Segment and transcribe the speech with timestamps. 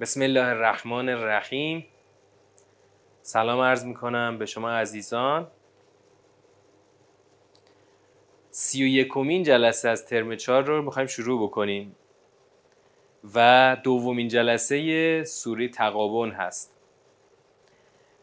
[0.00, 1.86] بسم الله الرحمن الرحیم.
[3.22, 5.46] سلام عرض می‌کنم به شما عزیزان.
[8.50, 11.96] سی و یکمین جلسه از ترم چهار رو می‌خوایم شروع بکنیم
[13.34, 16.74] و دومین جلسه سوره تقابن هست.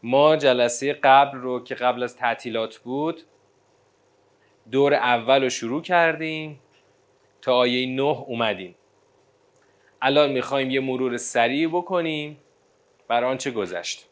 [0.02, 3.22] ما جلسه قبل رو که قبل از تعطیلات بود
[4.70, 6.60] دور اول رو شروع کردیم
[7.42, 8.74] تا آیه نه اومدیم.
[10.02, 12.40] الان می‌خوایم یه مرور سریع بکنیم.
[13.08, 14.08] بر آنچه گذشت؟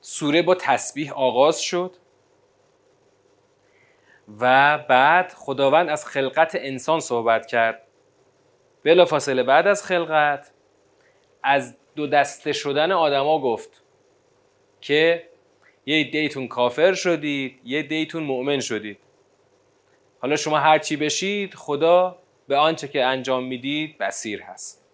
[0.00, 1.96] سوره با تسبیح آغاز شد.
[4.40, 7.82] و بعد خداوند از خلقت انسان صحبت کرد.
[8.84, 10.50] بلا فاصله بعد از خلقت
[11.42, 13.82] از دو دسته شدن آدما گفت
[14.80, 15.28] که
[15.86, 18.98] یه دیتون کافر شدید یه دیتون مؤمن شدید.
[20.20, 24.84] حالا شما هر چی بشید خدا به آنچه که انجام می‌دید بسیر هست.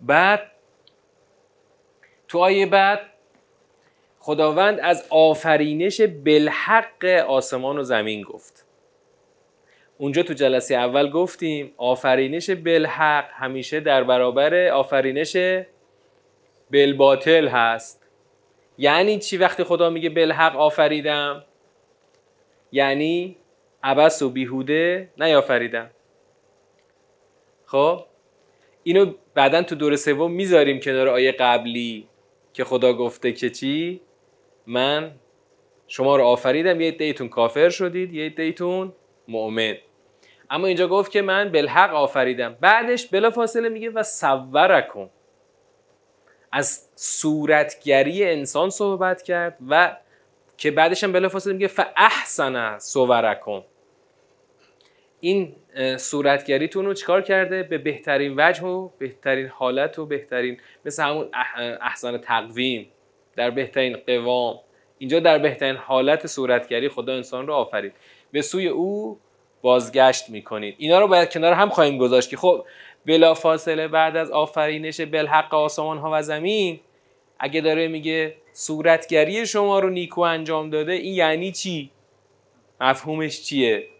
[0.00, 0.50] بعد
[2.28, 3.00] تو آیه بعد
[4.18, 8.66] خداوند از آفرینش بالحق آسمان و زمین گفت.
[9.98, 15.36] اونجا تو جلسه اول گفتیم آفرینش بالحق همیشه در برابر آفرینش
[16.72, 18.06] بالباطل هست.
[18.78, 21.44] یعنی چی وقتی خدا میگه بالحق آفریدم؟
[22.72, 23.36] یعنی
[23.84, 25.90] عبس و بیهوده نیافریدم.
[27.66, 28.04] خب
[28.82, 32.08] اینو بعدا تو دور سوم می‌ذاریم کنار آیه قبلی
[32.52, 34.00] که خدا گفته که چی؟
[34.66, 35.10] من
[35.86, 36.80] شما رو آفریدم.
[36.80, 38.92] یه دیتون کافر شدید یه دیتون
[39.28, 39.74] مؤمن.
[40.50, 42.56] اما اینجا گفت که من بالحق آفریدم.
[42.60, 45.10] بعدش بلا فاصله میگه و صورکم.
[46.52, 49.96] از صورتگری انسان صحبت کرد و
[50.56, 53.62] که بعدش هم بلا فاصله میگه فاحسن صورکم.
[55.24, 55.52] این
[55.96, 61.28] صورتگریتون رو چیکار کرده؟ به بهترین وجه و بهترین حالت و بهترین مثل همون
[61.82, 62.88] احسان تقویم
[63.36, 64.60] در بهترین قوام.
[64.98, 67.92] اینجا در بهترین حالت صورتگری خدا انسان رو آفرید.
[68.32, 69.18] به سوی او
[69.62, 70.74] بازگشت می‌کنید.
[70.78, 72.64] اینا رو باید کنار هم خواهیم گذاشت که خب
[73.06, 76.80] بلا فاصله بعد از آفرینش بالحق آسمان ها و زمین
[77.38, 81.90] اگه داره میگه صورتگری شما رو نیکو انجام داده این یعنی چی؟
[82.80, 83.93] مفهومش چیه؟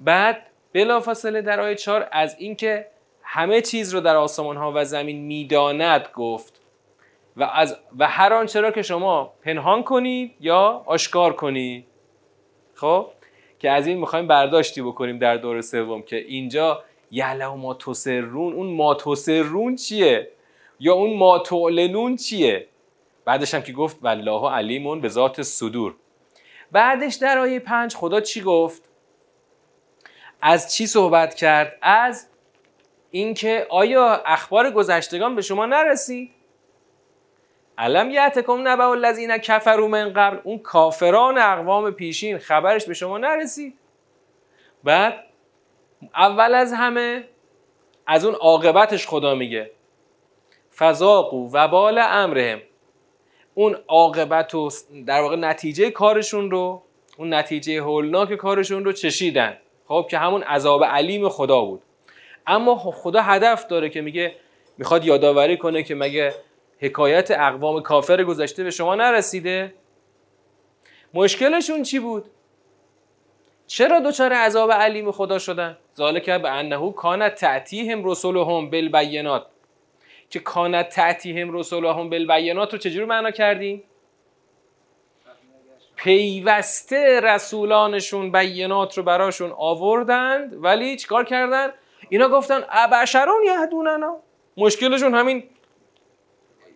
[0.00, 2.86] بعد بلافاصله در آیه 4 از اینکه
[3.22, 6.60] همه چیز رو در آسمان ها و زمین می‌داند گفت
[7.36, 11.86] و از و هر آنچه را که شما پنهان کنید یا آشکار کنید.
[12.74, 13.06] خب؟
[13.58, 18.52] که از این می‌خوایم برداشتی بکنیم در دور سوم که اینجا یعلم ما تسرون.
[18.52, 20.30] اون ما تسرون چیه؟
[20.80, 22.66] یا اون ما تعلنون چیه؟
[23.24, 25.94] بعدش هم که گفت والله علیمون به ذات صدور.
[26.72, 28.85] بعدش در آیه پنج خدا چی گفت؟
[30.40, 32.28] از چی صحبت کرد؟ از
[33.10, 36.30] اینکه آیا اخبار گذشتگان به شما نرسید
[37.78, 43.78] علم یعتکم نبع الذین کفروا من قبل؟ اون کافران اقوام پیشین خبرش به شما نرسید
[44.84, 45.24] بعد
[46.14, 47.24] اول از همه
[48.06, 49.70] از اون عاقبتش خدا میگه.
[50.74, 52.62] فذاقوا وبال امرهم.
[53.54, 54.70] اون عاقبت و
[55.06, 56.82] در واقع نتیجه کارشون رو
[57.16, 59.56] اون نتیجه هولناک کارشون رو چشیدن.
[59.88, 61.82] خب که همون عذاب علیم خدا بود.
[62.46, 64.32] اما خدا هدف داره که میگه
[64.78, 66.34] می‌خواد یادآوری کنه که مگه
[66.80, 69.74] حکایت اقوام کافر گذشته به شما نرسیده؟
[71.14, 72.24] مشکلشون چی بود؟
[73.66, 79.46] چرا دچار عذاب علیم خدا شدن؟ ذالک به انه کانت تعتیهم رسولهم بالبینات.
[80.30, 83.82] که کانت تعتیهم رسولهم بالبینات رو چجوری معنا کردیم؟
[86.06, 91.68] پیوسته رسولانشون بینات رو براشون آوردند ولی چیکار کردن؟
[92.08, 94.18] اینا گفتن ابشرون یهدوننا.
[94.56, 95.44] مشکلشون همین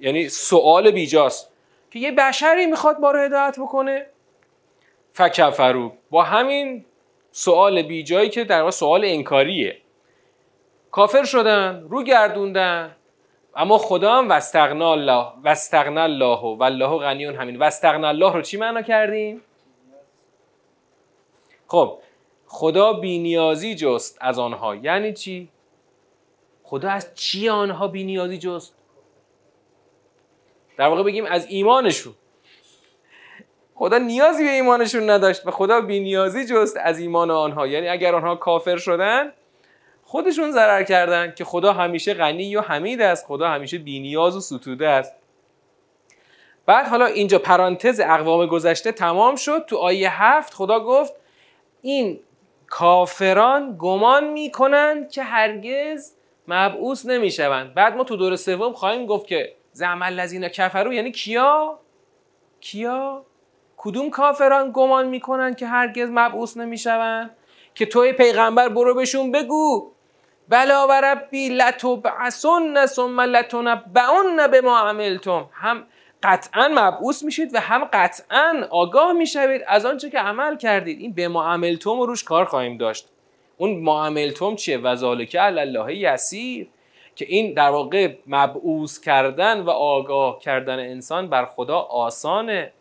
[0.01, 1.51] یعنی سوال بیجاست.
[1.91, 4.07] که یه بشری می‌خواد ما رو هدایت بکنه.
[5.13, 5.93] فکفرو.
[6.11, 6.85] با همین
[7.31, 9.79] سوال بیجایی که در واقع سوال انکاریه.
[10.91, 12.97] کافر شدن رو گردوندن.
[13.57, 17.59] اما خدا هم وستغنا الله وستغنا الله و الله غنیون همین.
[17.59, 19.41] وستغنا الله رو چی معنا کردیم؟
[21.69, 21.99] خب
[22.47, 24.77] خدا بینیازی جست از آنها.
[24.77, 25.49] یعنی چی؟
[26.63, 28.75] خدا از چی آنها بینیازی جست؟
[30.77, 32.15] در واقع بگیم از ایمانشون.
[33.75, 37.67] خدا نیازی به ایمانشون نداشت و خدا بینیازی جست از ایمان آنها.
[37.67, 39.33] یعنی اگر آنها کافر شدن
[40.11, 44.89] خودشون ضرر کردن که خدا همیشه غنی و حمید است خدا همیشه بینیاز و ستوده
[44.89, 45.15] است.
[46.67, 49.65] بعد حالا اینجا پرانتز اقوام گذشته تمام شد.
[49.67, 51.13] تو آیه هفت خدا گفت
[51.83, 52.21] این
[52.67, 56.13] کافران گمان می‌کنند که هرگز
[56.49, 57.75] مبعوث نمی‌شوند.
[57.75, 61.79] بعد ما تو دور سوم خواهیم گفت که زعمل لذین کفرو یعنی کیا؟
[62.61, 63.25] کیا؟
[63.77, 67.37] کدوم کافران گمان می‌کنن که هرگز مبعوث نمی‌شوند؟
[67.75, 69.93] که توی پیغمبر برو بهشون بگو.
[70.51, 75.49] بلا و ربی لتبعثن ثم لتنبعن به ما عملتم.
[75.53, 75.87] هم
[76.23, 81.01] قطعا مبعوث میشید و هم قطعا آگاه می‌شوید از آنچه که عمل کردید.
[81.01, 83.09] این به ما عملتم و روش کار خواهیم داشت.
[83.57, 86.69] اون ما عملتم چیه؟ وذالک علی الله یسیر.
[87.17, 92.73] که این در واقع مبعوث کردن و آگاه کردن انسان بر خدا آسانه.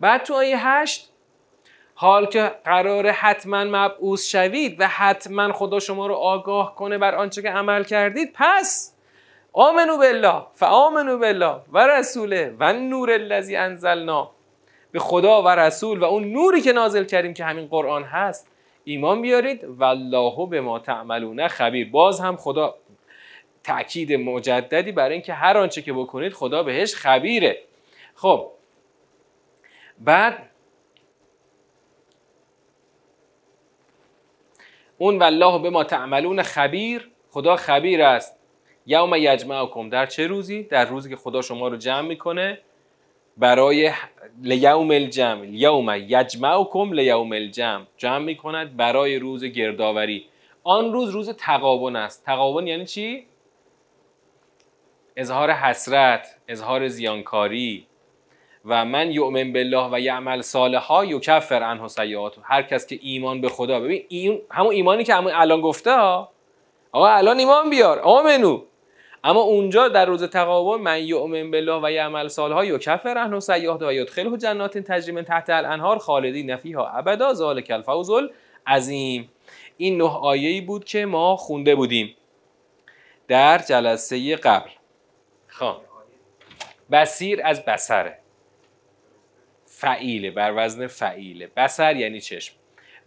[0.00, 1.09] بعد تو آیه هشت
[2.00, 7.42] حال که قرار حتما مبعوث شوید و حتما خدا شما رو آگاه کنه بر آنچه
[7.42, 8.94] که عمل کردید پس
[9.52, 14.30] آمنو بالله فآمنو بالله و رسوله و نور الذی انزلنا.
[14.92, 18.48] به خدا و رسول و اون نوری که نازل کردیم که همین قرآن هست
[18.84, 19.64] ایمان بیارید.
[19.64, 21.90] والله به ما تعملون خبیر.
[21.90, 22.74] باز هم خدا
[23.64, 27.62] تاکید مجددی برای اینکه هر آنچه که بکنید خدا بهش خبیره.
[28.14, 28.50] خب
[29.98, 30.49] بعد
[35.02, 38.36] اون والله به ما تعملون خبیر خدا خبیر است.
[38.86, 42.58] یوم یجمعکم در چه روزی؟ در روزی که خدا شما رو جمع می‌کنه
[43.36, 43.92] برای
[44.42, 45.46] لیوم الجمع.
[45.46, 47.84] یوم یجمعکم لیوم الجمع.
[47.96, 50.26] جمع می‌کند برای روز گردآوری.
[50.62, 52.24] آن روز روز تقابن است.
[52.24, 53.26] تقابن یعنی چی؟
[55.16, 57.86] اظهار حسرت اظهار زیانکاری.
[58.64, 62.36] و من یؤمن بالله و یعمل صالحا یکفر عنه سیئات.
[62.42, 66.28] هر کس که ایمان به خدا ببین این همون ایمانی که همون الان گفته ها
[66.92, 68.62] آقا الان ایمان بیار آمنو.
[69.24, 73.92] اما اونجا در روز تقابل من یؤمن بالله و یعمل صالحا یکفر عنه سیئات و
[73.92, 77.34] یدخله جنات تجری من تحت الانهار خالدین فیها ابدا.
[77.34, 79.30] ذالک الفوز العظیم.
[79.76, 82.16] این نه آیه‌ای بود که ما خونده بودیم
[83.28, 84.70] در جلسه قبل.
[85.46, 85.76] خب.
[86.90, 88.19] بسیر از بسره
[89.80, 91.46] فعیله بر وزن فعیله.
[91.56, 92.54] بسر یعنی چشم.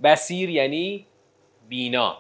[0.03, 1.07] بسیر یعنی
[1.69, 2.17] بینا.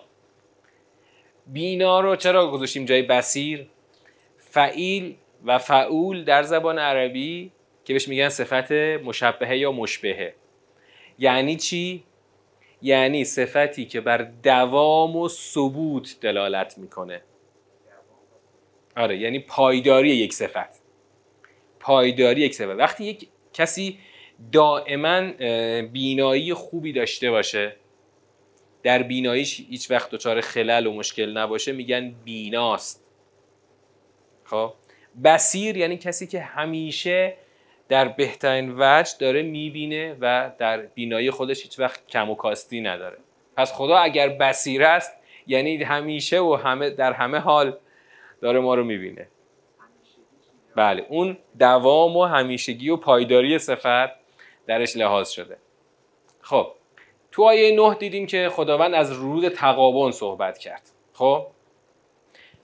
[1.47, 3.67] بینا رو چرا گذاشتیم جای بسیر
[4.37, 5.15] فعیل
[5.45, 7.51] و فعول در زبان عربی
[7.85, 10.35] که بهش میگن صفت مشبهه یا مشبهه.
[11.19, 12.03] یعنی چی؟
[12.81, 17.21] یعنی صفتی که بر دوام و ثبوت دلالت می‌کنه.
[18.97, 20.81] آره یعنی پایداری یک صفت.
[21.79, 22.69] پایداری یک صفت.
[22.69, 23.99] وقتی یک کسی
[24.51, 25.31] دائما
[25.81, 27.75] بینایی خوبی داشته باشه.
[28.83, 31.71] در بیناییش هیچ وقت دچار خلل و مشکل نباشه.
[31.71, 33.05] میگن بیناست.
[34.43, 34.73] خب؟
[35.23, 37.37] بسیر یعنی کسی که همیشه
[37.89, 43.17] در بهترین وجه داره می‌بینه و در بینایی خودش هیچ وقت کم و کاستی نداره.
[43.57, 45.13] پس خدا اگر بسیر است
[45.47, 47.77] یعنی همیشه و همه در همه حال
[48.41, 49.27] داره ما رو می‌بینه.
[50.75, 54.22] بله اون دوام و همیشگی و پایداری صفت
[54.67, 55.57] درش لحاظ شده.
[56.41, 56.67] خب
[57.31, 60.89] تو آیه نه دیدیم که خداوند از روز تقابن صحبت کرد.
[61.13, 61.47] خب؟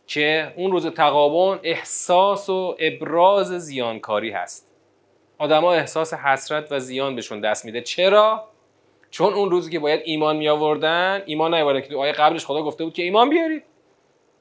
[0.08, 4.72] که اون روز تقابن احساس و ابراز زیانکاری هست.
[5.38, 7.82] آدما احساس حسرت و زیان بهشون دست میده.
[7.82, 8.44] چرا؟
[9.12, 12.62] چون اون روزی که باید ایمان می آوردن ایمان نیاوردن که تو آیه قبلش خدا
[12.64, 13.64] گفته بود که ایمان بیارید.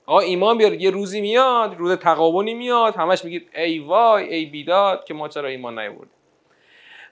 [0.07, 0.81] آقا ایمان بیارید.
[0.81, 5.49] یه روزی میاد روز تقابنی میاد همش میگید ای وای ای بیداد که ما چرا
[5.49, 6.18] ایمان نیاوردیم.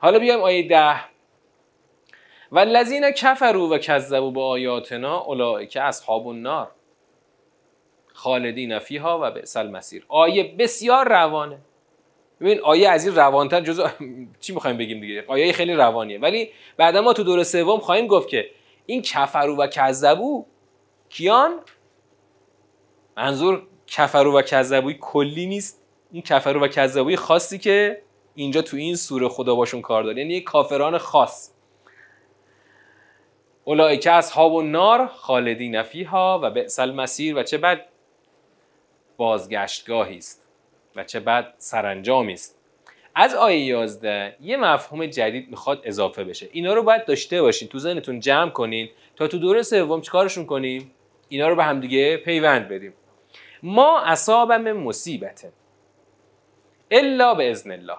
[0.07, 1.01] حالا بیایم آیه ده.
[2.53, 6.71] و لذین کفروا و کذبوا به آیاتنا اولئک اصحاب النار
[8.13, 10.05] خالدین فیها و بئس المصیر.
[10.09, 11.59] آیه بسیار روانه.
[12.41, 13.89] ببین آیه از این روانتر جزء
[14.41, 16.19] چی می‌خوایم بگیم دیگه؟ آیه خیلی روانیه.
[16.19, 18.51] ولی بعدا ما تو دور سوم خواهیم گفت که
[18.87, 20.47] این کفرو و کذبو
[21.09, 21.61] کیان؟
[23.17, 25.83] منظور کفرو و کذبوی کلی نیست.
[26.13, 28.06] این کفرو و کذبوی خاصی که
[28.37, 30.19] اینجا تو این سوره خدا باشون کار داره.
[30.19, 31.53] یعنی کافران خاص.
[33.65, 37.87] اولئک اصحاب النار خالدین فیها و بئس المصیر و چه بد
[39.17, 40.49] بازگشتگاهی است
[40.97, 42.59] و چه بد سرانجامی است.
[43.15, 46.49] از آیه 11 یه مفهوم جدید می‌خواد اضافه بشه.
[46.53, 50.91] اینا رو باید داشته باشین تو ذهنتون جمع کنین تا تو دوره سوم چیکارشون کنیم؟
[51.29, 52.93] اینا رو به همدیگه پیوند بدیم.
[53.63, 55.53] ما اصابم مصیبت.
[56.91, 57.97] الا به ازن الله.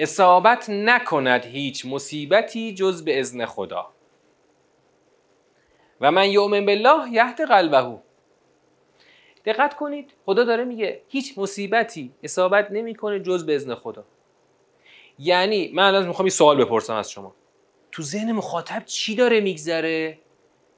[0.00, 3.90] اصابت نکند هیچ مصیبتی جز به ازن خدا.
[6.00, 7.98] و من یؤمن بالله یهد قلبه.
[9.44, 14.04] دقت کنید خدا داره میگه هیچ مصیبتی اصابت نمی‌کنه جز به ازن خدا.
[15.18, 17.34] یعنی من الان می‌خوام یه سوال بپرسم از شما.
[17.92, 20.18] تو ذهن مخاطب چی داره میگذره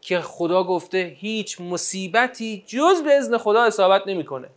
[0.01, 4.49] که خدا گفته هیچ مصیبتی جز به اذن خدا اصابت نمی‌کنه؟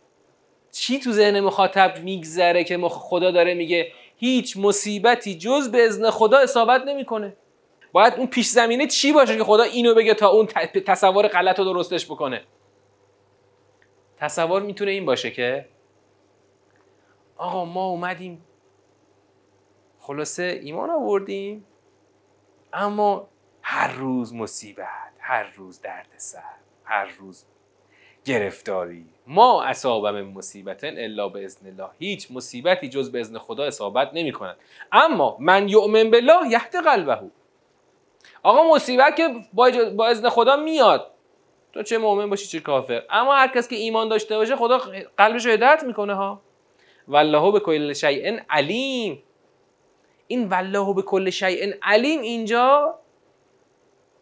[0.72, 3.92] چی تو ذهن مخاطب میگذره که خدا داره میگه
[4.24, 7.36] هیچ مصیبتی جز به اذن خدا اصابت نمی‌کنه.
[7.92, 10.46] باید اون پیش زمینه چی باشه که خدا اینو بگه تا اون
[10.86, 12.44] تصور غلط رو درستش بکنه.
[14.16, 15.68] تصور می‌تونه این باشه که
[17.36, 18.44] آقا ما اومدیم
[20.00, 21.66] خلاصه ایمان آوردیم
[22.72, 23.28] اما
[23.62, 25.80] هر روز مصیبت هر روز
[26.16, 26.42] سر
[26.84, 27.44] هر روز
[28.24, 31.88] گرفتاری ما اصابه من مصیبت الا به اذن الله.
[31.98, 34.56] هیچ مصیبتی جز به اذن خدا اصابت نمی کند
[34.92, 37.20] اما من یؤمن بالله یهد قلبه.
[38.42, 39.28] آقا مصیبت که
[39.94, 41.10] با اذن خدا میاد.
[41.72, 44.78] تو چه مؤمن باشی چه کافر؟ اما هر کس که ایمان داشته باشه خدا
[45.16, 46.40] قلبش رو هدایت می‌کنه ها.
[47.08, 49.22] والله به کل شیء علیم.
[50.26, 52.98] این والله به کل شیء علیم اینجا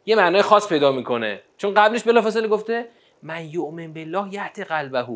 [0.06, 1.42] یه معنای خاص پیدا می‌کنه.
[1.56, 2.88] چون قبلش بلافاصله گفته
[3.22, 5.06] من یؤمن بالله یهد قلبه.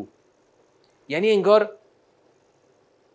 [1.07, 1.77] یعنی انگار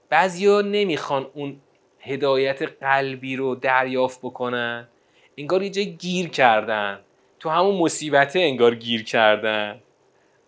[0.09, 1.61] بعضیا نمی‌خوان اون
[2.01, 4.89] هدایت قلبی رو دریافت بکنن.
[5.37, 7.01] انگار یه جای گیر کردن.
[7.41, 9.81] تو همون مصیبته انگار گیر کردن.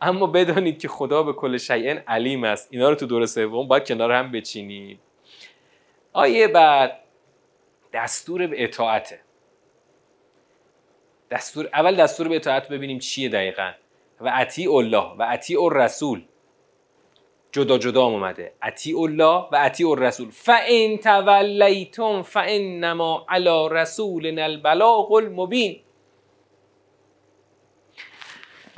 [0.00, 2.68] اما بدانید که خدا به کل شیء علیم است.
[2.70, 5.00] اینا رو تو دور سوم باید کنار هم بچینید.
[6.12, 7.00] آیه بعد
[7.92, 9.20] دستور به اطاعته.
[11.30, 13.72] دستور اول دستور به اطاعت ببینیم چیه دقیقا.
[14.20, 16.22] و اطیع الله و اطیع الرسول
[17.52, 18.52] جدا جدا اومده.
[18.62, 25.80] اطیع الله و اطیع الرسول فان تولیتم فانما علی رسولنا البلاغ المبین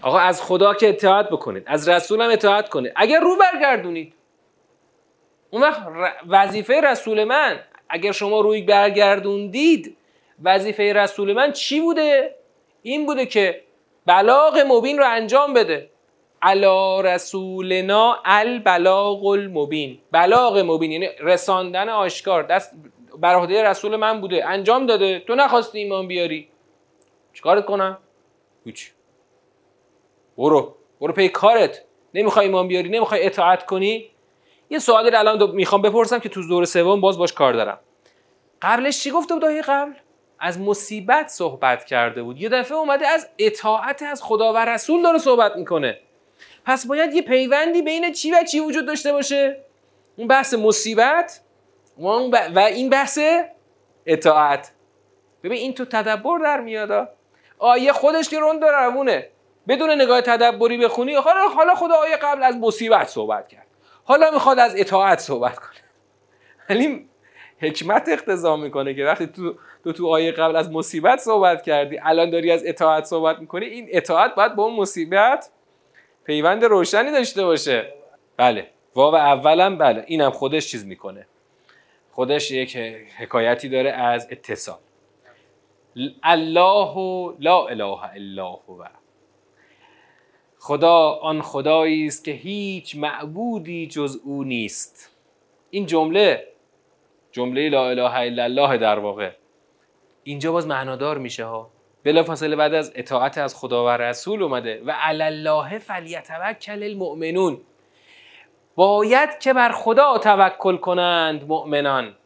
[0.03, 1.63] آقا از خدا که اطاعت بکنید.
[1.67, 2.93] از رسول هم اطاعت کنید.
[2.97, 4.15] اگر رو برگردونید.
[5.51, 5.83] اون وقت
[6.29, 7.61] وظیفه رسول من.
[7.89, 9.97] اگر شما روی برگردوندید
[10.43, 12.35] وظیفه رسول من چی بوده؟
[12.83, 13.66] این بوده که
[14.07, 15.91] بلاغ مبین رو انجام بده.
[16.43, 19.99] علا رسولنا البلاغ المبین.
[20.13, 22.43] بلاغ مبین یعنی رساندن آشکار.
[22.43, 22.75] دست
[23.19, 24.49] بر رسول من بوده.
[24.49, 25.19] انجام داده.
[25.19, 26.49] تو نخواستی ایمان بیاری.
[27.33, 27.99] چیکارت کنم؟
[28.65, 28.93] هیچ.
[30.39, 30.75] برو.
[31.01, 31.83] برو پی کارت.
[32.15, 32.89] نمی‌خوای ایمان بیاری.
[32.89, 34.11] نمی‌خوای اطاعت کنی.
[34.71, 37.81] یه سوالی رو الان می‌خوام بپرسم که تو دور سوم باز باش کار دارم.
[38.63, 39.93] قبلش چی گفته بود قبل؟
[40.39, 42.41] از مصیبت صحبت کرده بود.
[42.41, 45.99] یه دفعه اومده از اطاعت از خدا و رسول داره صحبت می‌کنه.
[46.65, 49.65] پس باید یه پیوندی بین چی و چی وجود داشته باشه؟
[50.17, 51.41] اون بحث مصیبت
[51.99, 53.19] و, این بحث
[54.07, 54.73] اطاعت.
[55.43, 57.09] ببین این تو تدبر در میاد
[57.59, 59.29] آیه خودش که روند روونه.
[59.69, 63.67] بدون نگاه تدبری بخونی حالا حالا خدا آیه قبل از مصیبت صحبت کرد.
[64.05, 65.81] حالا می‌خواد از اطاعت صحبت کنه.
[66.71, 67.09] ولی
[67.61, 69.55] حکمت اقتضا می‌کنه که وقتی تو
[69.87, 71.99] تو تو آیه قبل از مصیبت صحبت کردی.
[72.03, 73.67] الان داری از اطاعت صحبت می‌کنی.
[73.67, 75.51] این اطاعت باید با اون مصیبت
[76.25, 77.93] پیوند روشنی داشته باشه.
[78.37, 78.71] بله.
[78.95, 80.05] واو اولم بله.
[80.07, 81.27] اینم خودش چیز می‌کنه.
[82.11, 82.77] خودش یک
[83.17, 84.79] حکایتی داره از اتصال.
[86.23, 86.95] الله
[87.39, 88.85] لا اله الا هو.
[90.59, 95.11] خدا آن خدایی است که هیچ معبودی جز او نیست.
[95.71, 96.49] این جمله
[97.33, 99.31] جمله لا اله الا الله در واقع.
[100.27, 101.71] اینجا باز معنادار میشه ها.
[102.27, 107.61] فاصله بعد از اطاعت از خدا و رسول اومده و علی الله فلیتوکل المؤمنون.
[108.75, 112.17] باید که بر خدا توکل کنند مؤمنان.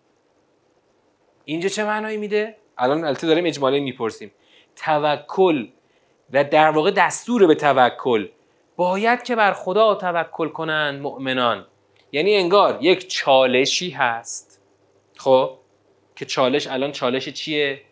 [1.44, 4.32] اینجا چه معنایی میده؟ الان البته داریم اجمالی می‌پرسیم.
[4.76, 5.68] توکل
[6.32, 8.28] و در واقع دستور به توکل.
[8.76, 11.66] باید که بر خدا توکل کنند مؤمنان.
[12.12, 14.62] یعنی انگار یک چالشی هست.
[15.16, 15.58] خب؟
[16.16, 17.82] که چالش الان چالش چیه؟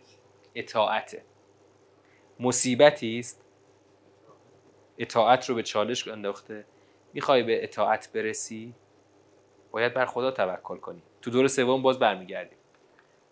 [0.59, 1.23] اطاعته.
[2.41, 3.45] مصیبتی است؟
[4.99, 6.65] اطاعت رو به چالش انداخته.
[7.13, 8.75] می‌خوای به اطاعت برسی؟
[9.71, 11.03] باید بر خدا توکل کنی.
[11.23, 12.59] تو دور سوم باز برمیگردیم.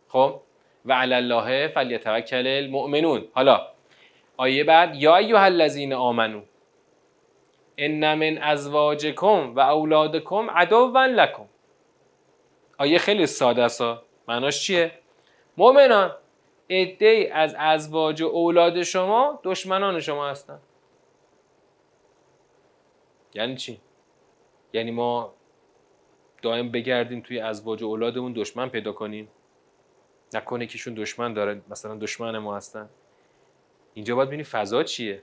[0.09, 0.40] خب؟
[0.85, 3.28] و علی الله فلیتوکل المؤمنون.
[3.33, 3.66] حالا
[4.37, 6.42] آیه بعد یا ایها الذین آمنو
[7.78, 11.47] ان من ازواجکم و اولادکم عدوا لکم.
[12.78, 13.83] آیه خیلی ساده است.
[14.28, 14.92] معناش چیه؟
[15.56, 16.16] مؤمنان
[16.70, 20.58] عده از ازواج و اولاد شما دشمنان شما هستن.
[23.35, 23.80] یعنی چی؟
[24.73, 25.35] یعنی ما
[26.42, 29.28] دائم بگردیم توی ازواج و اولادمون دشمن پیدا کنیم؟
[30.35, 32.88] نکنه کهشون دشمن داره مثلا دشمن ما هستن.
[33.94, 35.23] اینجا باید ببینیم فضا چیه.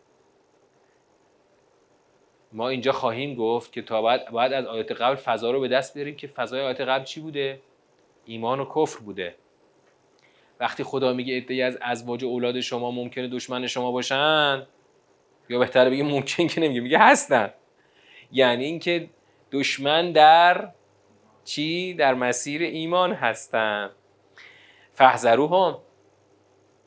[2.51, 5.93] ما اینجا خواهیم گفت که تا بعد باید از آیات قبل فضا رو به دست
[5.93, 7.61] بیاریم که فضای آیات قبل چی بوده؟
[8.25, 9.35] ایمان و کفر بوده.
[10.59, 14.67] وقتی خدا میگه ادعی از ازواج اولاد شما ممکنه دشمن شما باشن
[15.49, 17.53] یا بهتره بگه ممکن که نمیگه میگه هستن.
[18.31, 19.09] یعنی اینکه
[19.51, 20.69] دشمن در
[21.45, 23.89] چی؟ در مسیر ایمان هستن.
[24.93, 25.77] فحذروهم.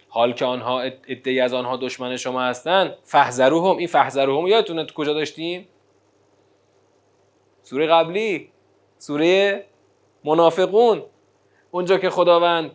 [0.09, 3.77] حال که آنها ادعی از آنها دشمن شما هستن فحذروهم.
[3.77, 5.69] این فحذروهم یادتونه تو کجا داشتیم؟
[7.63, 8.51] سوره قبلی
[8.99, 9.67] سوره
[10.25, 11.03] منافقون.
[11.71, 12.71] اونجا که خداوند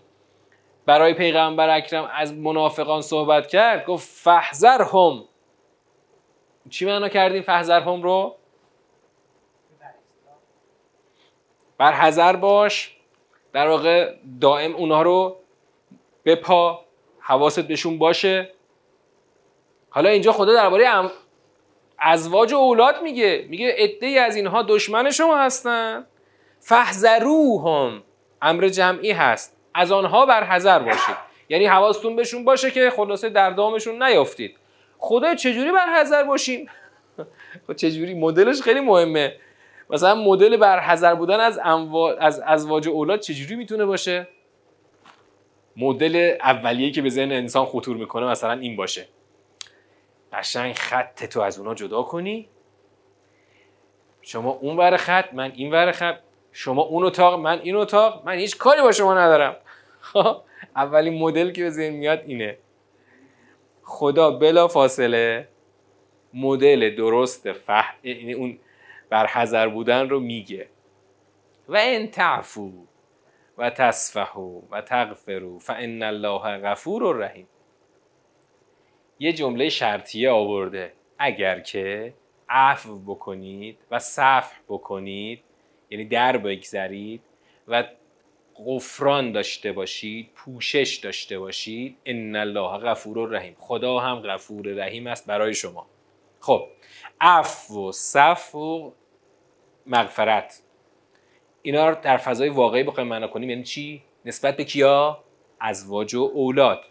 [0.85, 5.23] برای پیغمبر اکرم از منافقان صحبت کرد گفت فحذرهم
[6.69, 8.35] چی معنا کردیم فحذرهم رو؟
[11.77, 12.97] بر حذر باش.
[13.53, 15.37] در واقع دائم اونها رو
[16.25, 16.85] بپا
[17.19, 18.51] حواست بهشون باشه.
[19.89, 21.11] حالا اینجا خدا درباره.
[21.99, 23.45] ازواج و اولاد میگه.
[23.49, 26.07] میگه عده از اینها دشمن شما هستن.
[26.59, 28.03] فحذروهم.
[28.41, 29.60] امر جمعی هست.
[29.73, 31.15] از آنها بر حذر باشید.
[31.49, 34.57] یعنی حواستون بهشون باشه که خلاصه در دامشون نیافتید.
[34.97, 36.69] خدا چجوری بر حذر باشیم؟
[37.75, 39.35] چجوری؟ مدلش خیلی مهمه.
[39.89, 41.59] مثلا مدل بر حذر بودن از
[42.19, 44.27] از ازواج اولاد چجوری می‌تونه باشه؟
[45.77, 49.07] مدل اولیه که به ذهن انسان خطور می‌کنه مثلا این باشه.
[50.33, 52.49] قشنگ خط تو از اونا جدا کنی.
[54.21, 56.17] شما اون ور خط من این ور خط.
[56.51, 58.25] شما اون اتاق من این اتاق.
[58.25, 59.55] من هیچ کاری با شما ندارم.
[60.13, 60.41] خب،
[60.75, 62.57] اولین مدل که به ذهن میاد اینه.
[63.83, 65.47] خدا بلا فاصله
[66.33, 68.59] مدل درست فهم یعنی اون
[69.09, 70.67] برحضر بودن رو میگه.
[71.69, 72.71] و ان تعفو
[73.57, 77.47] و تصفحو و تغفرو فان الله غفور رحیم
[79.19, 80.93] یه جمله شرطیه آورده.
[81.19, 82.13] اگر که
[82.49, 85.43] عفو بکنید و صفح بکنید
[85.89, 87.21] یعنی در بگذرید
[87.67, 87.83] و
[88.65, 91.97] غفران داشته باشید پوشش داشته باشید.
[92.05, 93.55] ان الله غفور رحیم.
[93.59, 95.87] خدا هم غفور رحیم است برای شما.
[96.39, 96.67] خب
[97.21, 98.93] عفو و صف و
[99.85, 100.61] مغفرت.
[101.61, 103.49] اینا رو در فضای واقعی بخوایم معنا کنیم.
[103.49, 105.23] یعنی چی؟ نسبت به کیا؟
[105.59, 106.83] ازواج و اولاد.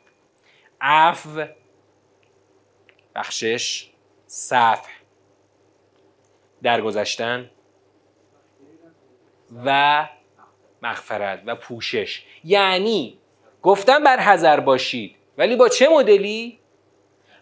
[0.81, 1.45] عفو
[3.15, 3.91] بخشش
[4.27, 4.91] صفح
[6.63, 7.51] درگذشتن
[9.65, 10.09] و
[10.83, 12.23] مغفرت و پوشش.
[12.45, 13.19] یعنی
[13.63, 15.17] گفتم بر حذر باشید.
[15.39, 16.59] ولی با چه مدلی؟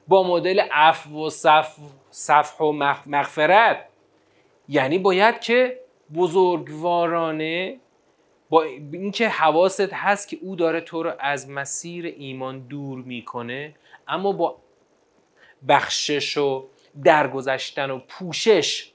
[0.09, 1.77] با مدل عفو و صف
[2.11, 2.73] صفح و
[3.07, 3.85] مغفرت.
[4.69, 5.81] یعنی باید که
[6.15, 7.81] بزرگوارانه
[8.51, 13.75] با اینکه حواست هست که او داره تو رو از مسیر ایمان دور می‌کنه
[14.09, 14.59] اما با
[15.69, 16.69] بخشش و
[17.05, 18.93] درگذشتن و پوشش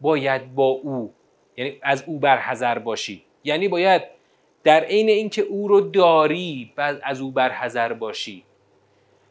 [0.00, 1.14] باید با او
[1.56, 4.02] یعنی از او برحذر باشی یعنی باید
[4.64, 8.44] در عین اینکه او رو داری از او برحذر باشی.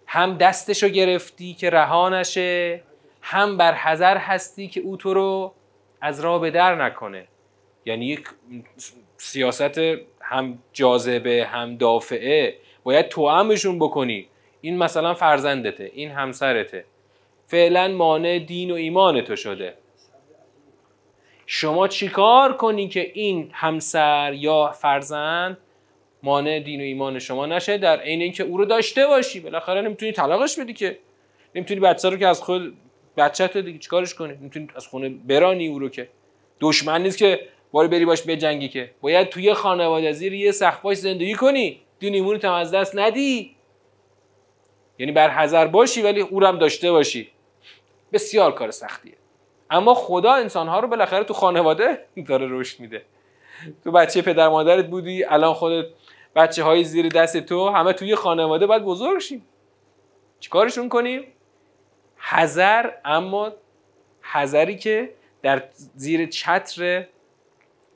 [0.08, 2.82] هم دستشو گرفتی که رها نشه
[3.22, 5.54] هم بر حذر هستی که او تو رو
[6.02, 7.28] از راه به در نکنه.
[7.86, 8.28] یعنی یک
[9.18, 9.80] سیاست
[10.22, 12.56] هم جاذبه هم دافعه.
[12.84, 14.28] باید توامشون بکنی.
[14.62, 16.86] این مثلا فرزندته این همسرته.
[17.48, 19.74] فعلا مانع دین و ایمان تو شده.
[21.56, 25.58] شما چیکار کنی که این همسر یا فرزند
[26.24, 30.12] مانع دین و ایمان شما نشه در عین اینکه او رو داشته باشی؟ بالاخره نمی‌تونی
[30.12, 31.00] طلاقش بدی که.
[31.56, 32.78] نمی‌تونی بچه رو که از خود
[33.18, 36.10] بچه تو دیگه چیکارش کنی؟ نمی‌تونی از خونه برانی او رو که.
[36.60, 37.40] دشمن نیست که
[37.72, 38.92] باری بری باش بجنگی که.
[39.02, 41.80] باید توی خانواده زیر یه سقفاش زندگی کنی.
[42.00, 43.56] دین ایمونی هم از دست ندی.
[45.00, 47.28] یعنی بر حذر باشی ولی او هم داشته باشی.
[48.14, 49.23] بسیار کار سختیه.
[49.70, 53.02] اما خدا انسانها رو بالاخره تو خانواده داره رشد میده.
[53.84, 55.86] تو بچه پدر مادرت بودی الان خودت
[56.36, 59.46] بچه های زیر دست تو همه توی خانواده باید بزرگ شیم.
[60.40, 61.24] چیکارشون کنیم؟
[62.18, 63.52] حذر اما
[64.22, 65.64] حذری که در
[65.96, 67.08] زیر چتر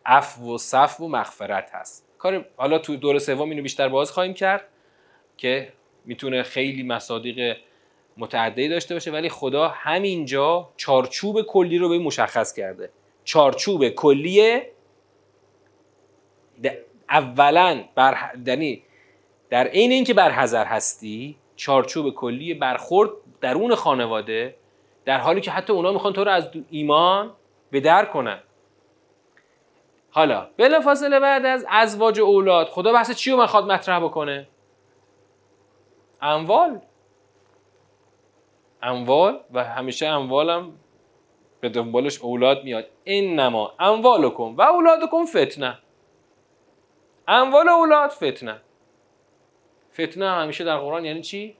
[0.05, 2.07] عفو و صف و مغفرت هست.
[2.17, 4.67] کار حالا تو دور سوم اینو بیشتر باز خواهیم کرد
[5.37, 5.73] که
[6.05, 7.57] می‌تونه خیلی مصادیق
[8.17, 12.89] متعددی داشته باشه ولی خدا همینجا چارچوب کلی رو به مشخص کرده.
[13.23, 14.61] چارچوب کلی
[17.09, 18.83] اولا بر یعنی
[19.49, 23.09] در عین اینکه بر حذر هستی چارچوب کلی برخورد
[23.41, 24.55] درون خانواده
[25.05, 27.33] در حالی که حتی اونا می‌خوان تو رو از ایمان
[27.71, 28.39] به در کنن.
[30.11, 34.47] حالا بلا فاصله بعد از ازواج اولاد خدا بحث چی رو می‌خواد مطرح بکنه؟
[36.21, 36.81] اموال.
[38.81, 40.73] اموال و همیشه اموالم
[41.59, 42.85] به دنبالش اولاد میاد.
[43.03, 45.77] این نما اموالکم و اولادکم فتنه.
[47.27, 48.61] اموال اولاد فتنه.
[49.93, 51.57] فتنه همیشه در قرآن یعنی چی؟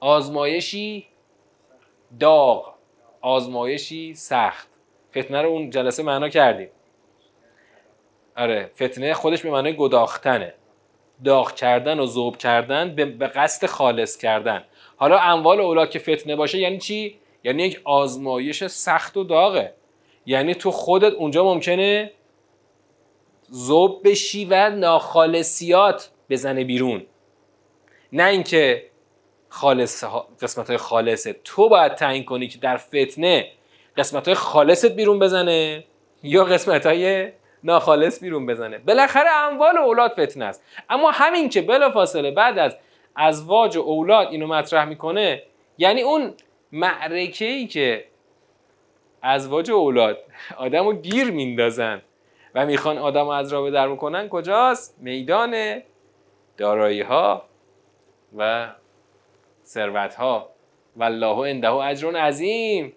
[0.00, 1.06] آزمایشی
[2.20, 2.74] داغ.
[3.20, 4.68] آزمایشی سخت.
[5.10, 6.68] فتنه رو اون جلسه معنا کردیم.
[8.36, 10.54] آره فتنه خودش به معنای گداختنه.
[11.24, 14.64] داغ کردن و ذوب کردن به قصد خالص کردن.
[14.96, 19.74] حالا اموال اولاد که فتنه باشه یعنی چی؟ یعنی یک آزمایش سخت و داغه.
[20.26, 22.10] یعنی تو خودت اونجا ممکنه
[23.52, 27.06] ذوب بشی و ناخالصیات بزنه بیرون.
[28.12, 28.84] نه اینکه
[29.48, 30.04] خالص
[30.42, 31.36] قسمت های خالصه.
[31.44, 33.50] تو باید تعیین کنی که در فتنه
[33.96, 35.84] قسمت های خالصت بیرون بزنه
[36.22, 37.32] یا قسمت های
[37.64, 38.78] ناخالص بیرون بزنه.
[38.78, 40.62] بالاخره اموال و اولاد فتنه است.
[40.90, 42.76] اما همین که بلا فاصله بعد از
[43.16, 45.42] ازواج و اولاد اینو مطرح می‌کنه
[45.78, 46.34] یعنی اون
[46.72, 48.04] معرکه ای که
[49.22, 50.18] ازواج و اولاد
[50.56, 52.02] آدم گیر میندازن
[52.54, 55.82] و می‌خوان آدم از راه در می‌کنن کجاست؟ میدان
[56.56, 57.44] دارایی ها
[58.36, 58.68] و
[59.64, 60.50] ثروت ها
[60.96, 62.92] والله عنده اجر عظیم.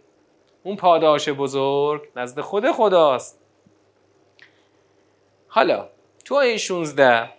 [0.63, 3.36] اون پاداش بزرگ نزد خود خداست.
[5.57, 5.89] حالا
[6.25, 7.29] تو آیه 16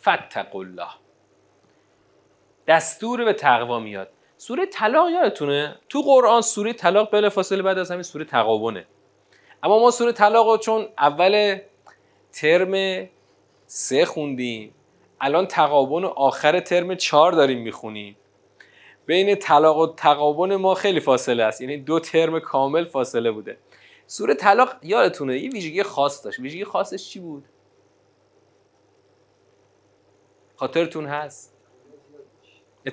[0.00, 0.88] فتق الله
[2.66, 4.08] دستور به تقوا میاد.
[4.36, 8.86] سوره طلاق یادتونه؟ تو قرآن سوره طلاق بله فاصله بعد از همین سوره تقابونه
[9.62, 11.58] اما ما سوره طلاق چون اول
[12.32, 13.06] ترم
[13.66, 14.74] سه خوندیم
[15.20, 18.16] الان تقابن آخر ترم چهار داریم می‌خونیم.
[19.06, 21.60] بین طلاق و تقابن ما خیلی فاصله است.
[21.60, 23.56] یعنی دو ترم کامل فاصله بوده.
[24.10, 26.38] سوره طلاق یادتونه یه ویژگی خاص داشت.
[26.38, 27.44] ویژگی خاصش چی بود؟
[30.56, 31.54] خاطرتون هست؟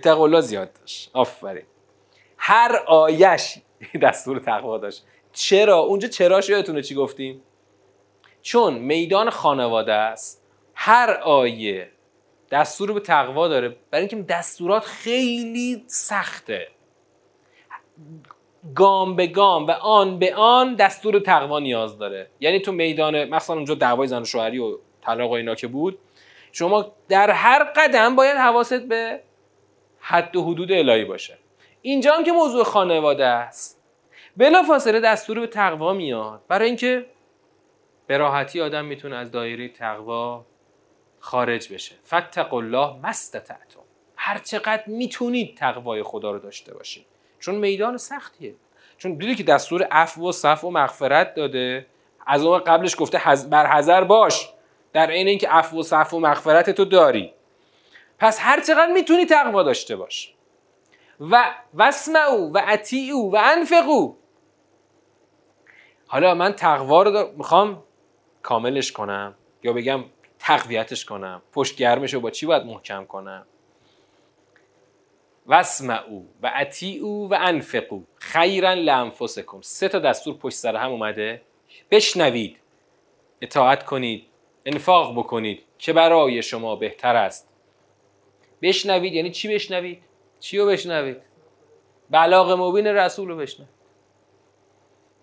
[0.05, 1.11] الله زیاد داشت.
[1.13, 1.65] آفرین.
[2.37, 3.57] هر آیش
[4.03, 5.05] دستور تقوا داشت.
[5.33, 7.41] چرا؟ اونجا چراش یادتونه چی گفتیم؟
[8.41, 11.91] چون میدان خانواده است هر آیه
[12.51, 13.75] دستور به تقوا داره.
[13.91, 16.67] برای اینکه دستورات خیلی سخته.
[18.75, 22.29] گام به گام و آن به آن دستور تقوا نیاز داره.
[22.39, 25.99] یعنی تو میدان مثلا اونجا دعوای زن و شوهری و طلاق و اینا که بود
[26.51, 29.21] شما در هر قدم باید حواست به
[29.99, 31.37] حد و حدود الهی باشه.
[31.81, 33.81] اینجا هم که موضوع خانواده است.
[34.37, 36.41] بلافاصله دستور به تقوا میاد.
[36.47, 37.05] برای اینکه
[38.07, 40.45] به راحتی آدم می‌تونه از دایره تقوا
[41.19, 41.95] خارج بشه.
[42.07, 43.79] فتق الله مستطعتم.
[44.15, 47.05] هر چقدر می‌تونید تقوای خدا رو داشته باشید.
[47.39, 48.55] چون میدان سختیه.
[48.97, 51.87] چون دیدی که دستور عفو و صف و مغفرت داده.
[52.27, 54.49] از اون قبلش گفته بر حذر باش.
[54.93, 57.33] در عین اینکه عفو و صف و مغفرت تو داری.
[58.19, 60.33] پس هر چقدر می‌تونی تقوا داشته باش.
[61.19, 61.43] و
[61.75, 64.15] وسمعو و اطیعو و انفقو
[66.07, 67.83] حالا من تقوا رو می‌خوام
[68.41, 70.03] کاملش کنم یا بگم
[70.39, 71.41] تقویتش کنم.
[71.53, 73.45] پشت گرمش رو با چی باید محکم کنم؟
[75.47, 79.61] وسمعو و اطیعو و انفقو خیرا لانفسکم.
[79.61, 81.41] سه تا دستور پشت سر هم اومده.
[81.91, 82.57] بشنوید.
[83.41, 84.25] اطاعت کنید.
[84.65, 85.63] انفاق بکنید.
[85.77, 87.49] که برای شما بهتر است.
[88.61, 89.13] بشنوید.
[89.13, 90.03] یعنی چی بشنوید؟
[90.39, 91.17] چی رو بشنوید
[92.09, 93.75] بلاغ مبین رسول رو بشنوید.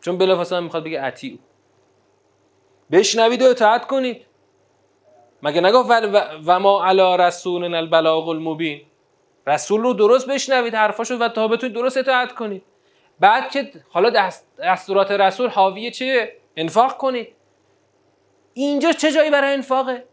[0.00, 1.36] چون بلافاصله می‌خواد بگه اطیعو.
[2.90, 4.26] بشنوید و اطاعت کنید.
[5.42, 5.90] مگه نگفت
[6.46, 8.82] و ما علی رسولنا البلاغ المبین؟
[9.46, 12.62] رسول رو درست بشنوید حرفاشو و تا بتونید درست اطاعت کنید.
[13.20, 14.10] بعد که حالا
[14.58, 17.28] دستورات رسول حاوی چه انفاق کنید.
[18.54, 20.04] اینجا چه جایی برای انفاقه؟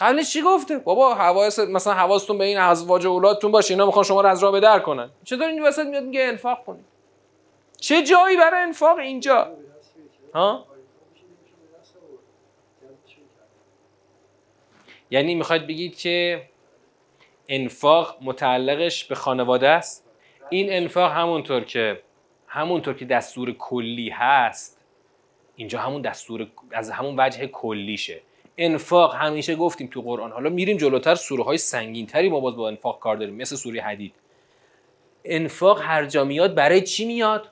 [0.00, 4.20] قبلش چی گفته؟ بابا حواس مثلا حواستون به این ازواج اولادتون باشه اینا می‌خوان شما
[4.20, 5.10] رو از راه بدر کنن.
[5.24, 6.84] چطور این وسط میاد میگه انفاق کنید؟
[7.80, 9.52] چه جایی برای انفاق اینجا؟
[10.34, 10.66] ها؟
[15.10, 16.42] یعنی می‌خواید بگید که
[17.50, 20.06] انفاق متعلقش به خانواده است.
[20.50, 22.00] این انفاق همونطور که
[22.46, 24.80] همونطور که دستور کلی هست
[25.56, 28.20] اینجا همون دستور از همون وجه کلیشه.
[28.58, 30.32] انفاق همیشه گفتیم تو قرآن.
[30.32, 33.82] حالا میریم جلوتر سوره های سنگین تری ما باز با انفاق کار داریم مثل سوره
[33.82, 34.14] حدید.
[35.24, 37.48] انفاق هر جا میاد برای چی میاد؟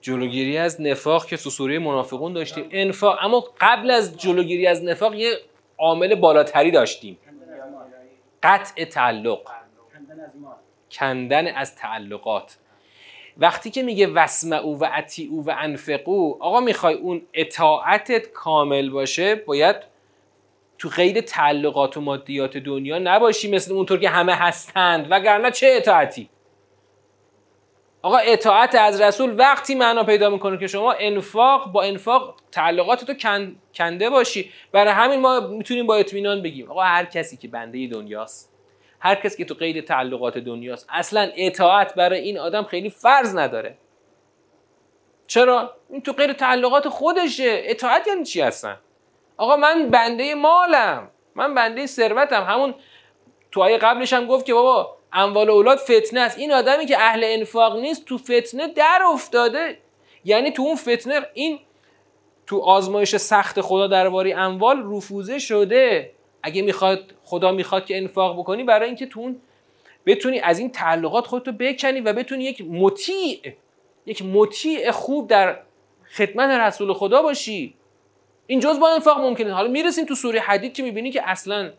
[0.00, 2.68] جلوگیری از نفاق که سوره منافقون داشتیم.
[2.70, 5.32] انفاق اما قبل از جلوگیری از نفاق یه
[5.78, 7.18] عامل بالاتری داشتیم.
[8.44, 9.40] قطع تعلق.
[10.90, 12.56] کندن از تعلقات.
[13.36, 19.76] وقتی که میگه وسمعو و اطیعو و انفقو آقا می‌خوای اون اطاعتت کامل باشه باید
[20.78, 26.28] تو غیر تعلقات و مادیات دنیا نباشی مثل اونطور که همه هستند وگرنه چه اطاعتی؟
[28.04, 33.14] آقا اطاعت از رسول وقتی معنا پیدا می‌کنه که شما انفاق با انفاق تعلقات تو
[33.74, 34.50] کنده باشی.
[34.72, 36.70] برای همین ما می‌تونیم با اطمینان بگیم.
[36.70, 38.52] آقا هر کسی که بنده دنیاست
[39.00, 43.78] هر کسی که تو قید تعلقات دنیاست اصلا اطاعت برای این آدم خیلی فرض نداره.
[45.26, 47.62] چرا؟ این تو قید تعلقات خودشه.
[47.64, 48.78] اطاعت یعنی چی هستن
[49.36, 51.10] آقا من بنده مالم.
[51.34, 52.44] من بنده ثروتم.
[52.44, 52.74] همون
[53.50, 56.38] تو آیه قبلش هم گفت که بابا اموال اولاد فتنه است.
[56.38, 59.78] این آدمی که اهل انفاق نیست تو فتنه در افتاده.
[60.24, 61.58] یعنی تو اون فتنه این
[62.46, 66.10] تو آزمایش سخت خدا درباره اموال رفوزه شده.
[66.42, 69.40] اگه می‌خواد خدا می‌خواد که انفاق بکنی برای اینکه تو اون
[70.06, 73.52] بتونی از این تعلقات خودتو بکنی و بتونی یک مطیع
[74.06, 75.60] یک مطیع خوب در
[76.16, 77.74] خدمت رسول خدا باشی.
[78.46, 79.52] این جز با انفاق ممکنه.
[79.52, 81.72] حالا می‌رسیم تو سوره حدید که می‌بینی که اصلا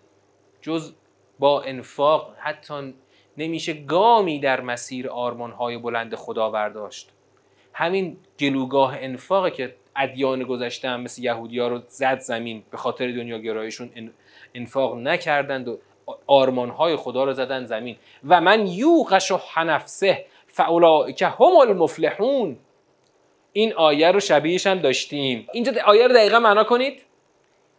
[0.61, 0.93] جز
[1.39, 2.93] با انفاق حتی
[3.37, 7.09] نمیشه گامی در مسیر آرمانهای بلند خدا برداشت
[7.73, 13.11] همین جلوگاه انفاقه که ادیان گذشته هم مثل یهودی ها رو زد زمین به خاطر
[13.11, 13.89] دنیا گرایشون
[14.55, 15.79] انفاق نکردند و
[16.27, 17.97] آرمانهای خدا رو زدن زمین.
[18.27, 20.25] و من یوقش و حنفسه
[21.15, 22.57] که هم المفلحون.
[23.53, 25.47] این آیه رو شبیهش هم داشتیم.
[25.53, 27.01] اینجا آیه رو دقیقا معنا کنید؟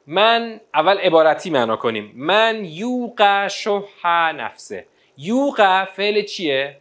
[0.07, 2.13] من اول عبارتی معنا کنیم.
[2.17, 4.87] من یوق شح نفسه
[5.17, 6.77] یوق فعل چیه؟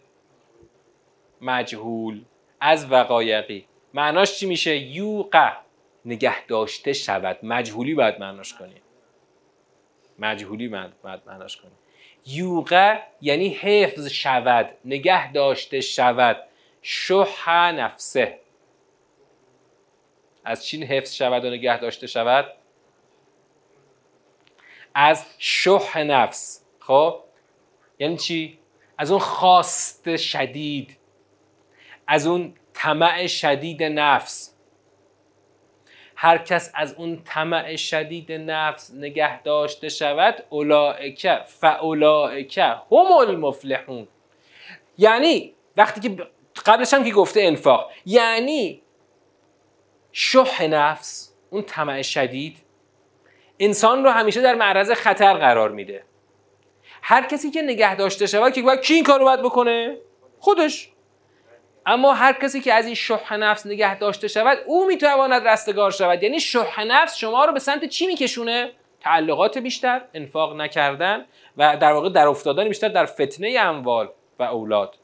[1.41, 2.21] مجهول.
[2.60, 3.65] از وقایقی.
[3.93, 5.52] معناش چی میشه؟ یوق
[6.06, 7.39] نگه داشته شود.
[7.43, 8.82] مجهولی باید معناش کنیم
[10.19, 11.78] مجهولی باید معناش کنیم
[12.26, 14.69] یوقه یعنی حفظ شود.
[14.86, 16.38] نگه داشته شود.
[16.82, 18.39] شح نفسه.
[20.45, 22.45] از چین حفظ شود و نگه داشته شود؟
[24.93, 26.65] از شح نفس.
[26.80, 27.24] خب؟
[27.99, 28.60] یعنی چی؟
[28.97, 30.97] از اون خواست شدید.
[32.08, 34.55] از اون طمع شدید نفس.
[36.15, 44.08] هر کس از اون طمع شدید نفس نگه داشته شود اولائکه فاولائکه هم المفلحون.
[44.97, 46.27] یعنی وقتی که
[46.65, 48.81] قبلش هم که گفته انفاق یعنی
[50.12, 52.58] شح نفس اون طمع شدید
[53.60, 56.03] انسان رو همیشه در معرض خطر قرار میده.
[57.08, 59.98] هر کسی که نگه داشته شود که باید کی این کار رو باید بکنه؟
[60.39, 60.91] خودش.
[61.86, 66.24] اما هر کسی که از این شح نفس نگه داشته شود او می‌تواند رستگار شود.
[66.24, 71.26] یعنی شح نفس شما رو به سمت چی میکشونه؟ تعلقات بیشتر انفاق نکردن
[71.58, 74.96] و در واقع در افتادن بیشتر در فتنه اموال و اولاد.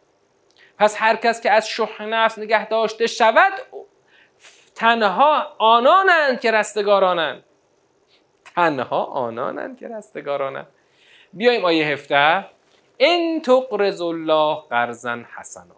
[0.77, 3.53] پس هر کس که از شح نفس نگه داشته شود
[4.75, 7.43] تنها آنانند که رستگارانند.
[8.55, 10.67] تنها آنانند که رستگارانند.
[11.33, 12.45] بیایم آیه هفته
[12.99, 15.75] ان تقرض الله قرضا حسنا.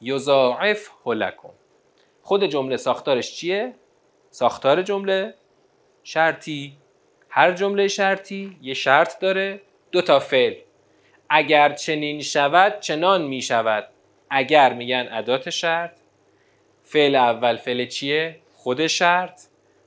[0.00, 1.52] یضاعف لکم.
[2.22, 3.74] خود جمله ساختارش چیه؟
[4.30, 5.34] ساختار جمله
[6.04, 6.76] شرطی.
[7.28, 9.60] هر جمله شرطی یه شرط داره.
[9.92, 10.54] دو تا فعل.
[11.28, 13.88] اگر چنین شود چنان می شود.
[14.30, 15.96] اگر میگن ادات شرط.
[16.84, 19.40] فعل اول فعل چیه؟ خود شرط.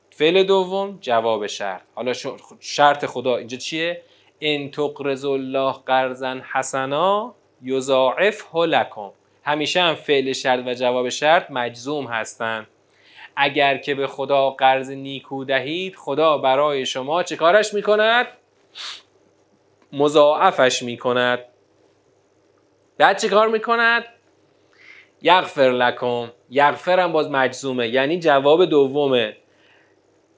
[0.10, 1.82] فعل دوم جواب شرط.
[1.96, 2.14] حالا
[2.60, 4.02] شرط خدا اینجا چیه؟
[4.46, 9.10] ان تقرض الله قرضا حسنا یضاعف لکم.
[9.44, 12.68] همیشه هم فعل شرط و جواب شرط مجزوم هستند
[13.36, 18.28] اگر که به خدا قرض نیکو دهید خدا برای شما چه کارش می‌کند؟
[19.94, 21.40] مضاعفش می‌کند.
[22.98, 24.04] بعد چه کار می‌کند؟
[25.22, 26.32] یغفر لکم.
[26.50, 27.88] یغفر هم باز مجزومه.
[27.88, 29.38] یعنی جواب دومه.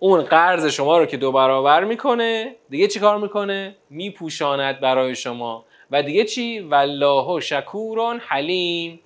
[0.06, 5.66] اون قرض شما رو که دو برابر می‌کنه دیگه چی کار می‌کنه؟ میپوشاند برای شما.
[5.92, 9.00] و دیگه چی؟ والله شکورون حلیم.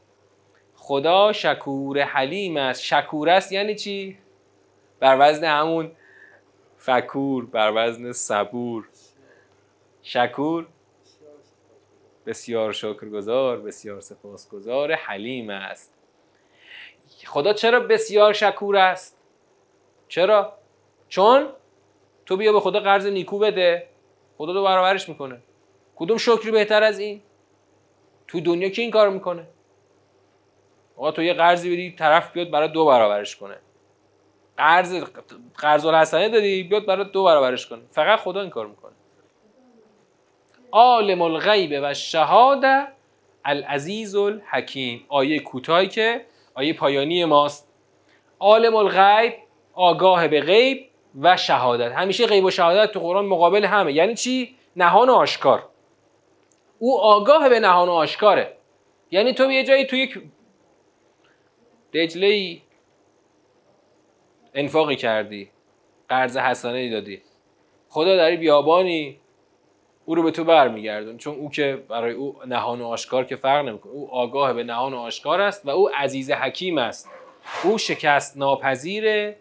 [0.75, 2.81] خدا شکور حلیم است.
[2.81, 4.17] شکور است یعنی چی؟
[4.99, 5.91] بر وزن همون
[6.77, 8.87] فکور بر وزن صبور.
[10.01, 10.67] شکور؟
[12.25, 15.93] بسیار شکرگزار بسیار سپاسگزار حلیم است.
[17.25, 19.17] خدا چرا بسیار شکور است؟
[20.07, 20.58] چرا؟
[21.09, 21.47] چون
[22.25, 23.87] تو بیا به خدا قرض نیکو بده.
[24.37, 25.37] خدا دو برابرش می‌کنه.
[25.95, 27.21] کدوم شکری بهتر از این؟
[28.27, 29.47] تو دنیا کی این کار می‌کنه؟
[30.97, 33.55] آقا تو یه قرضی بدی طرف بیاد برای دو برابرش کنه.
[34.57, 35.03] قرض
[35.57, 37.81] قرض الحسنه دادی بیاد برای دو برابرش کنه.
[37.91, 38.91] فقط خدا این کار می‌کنه.
[40.71, 42.87] عالم الغیب و شهاده
[43.45, 45.05] العزیز الحکیم.
[45.09, 47.71] آیه کوتاهی که آیه پایانی ماست.
[48.39, 49.33] عالم الغیب
[49.73, 50.89] آگاه به غیب
[51.21, 51.91] و شهادت.
[51.91, 53.93] همیشه غیب و شهادت تو قرآن مقابل همه.
[53.93, 55.69] یعنی چی؟ نهان و آشکار.
[56.79, 58.57] او آگاه به نهان و آشکاره.
[59.11, 60.21] یعنی تو یه جایی تو یک
[61.93, 62.57] دجله
[64.53, 65.49] انفاقی کردی.
[66.09, 67.21] قرض حسنه دادی.
[67.89, 69.19] خدا در بیابانی
[70.05, 71.17] او رو به تو برمیگردون.
[71.17, 73.93] چون او که برای او نهان و آشکار که فرق نمی‌کنه.
[73.93, 77.09] او آگاه به نهان و آشکار است و او عزیز حکیم است.
[77.63, 79.35] او شکست ناپذیر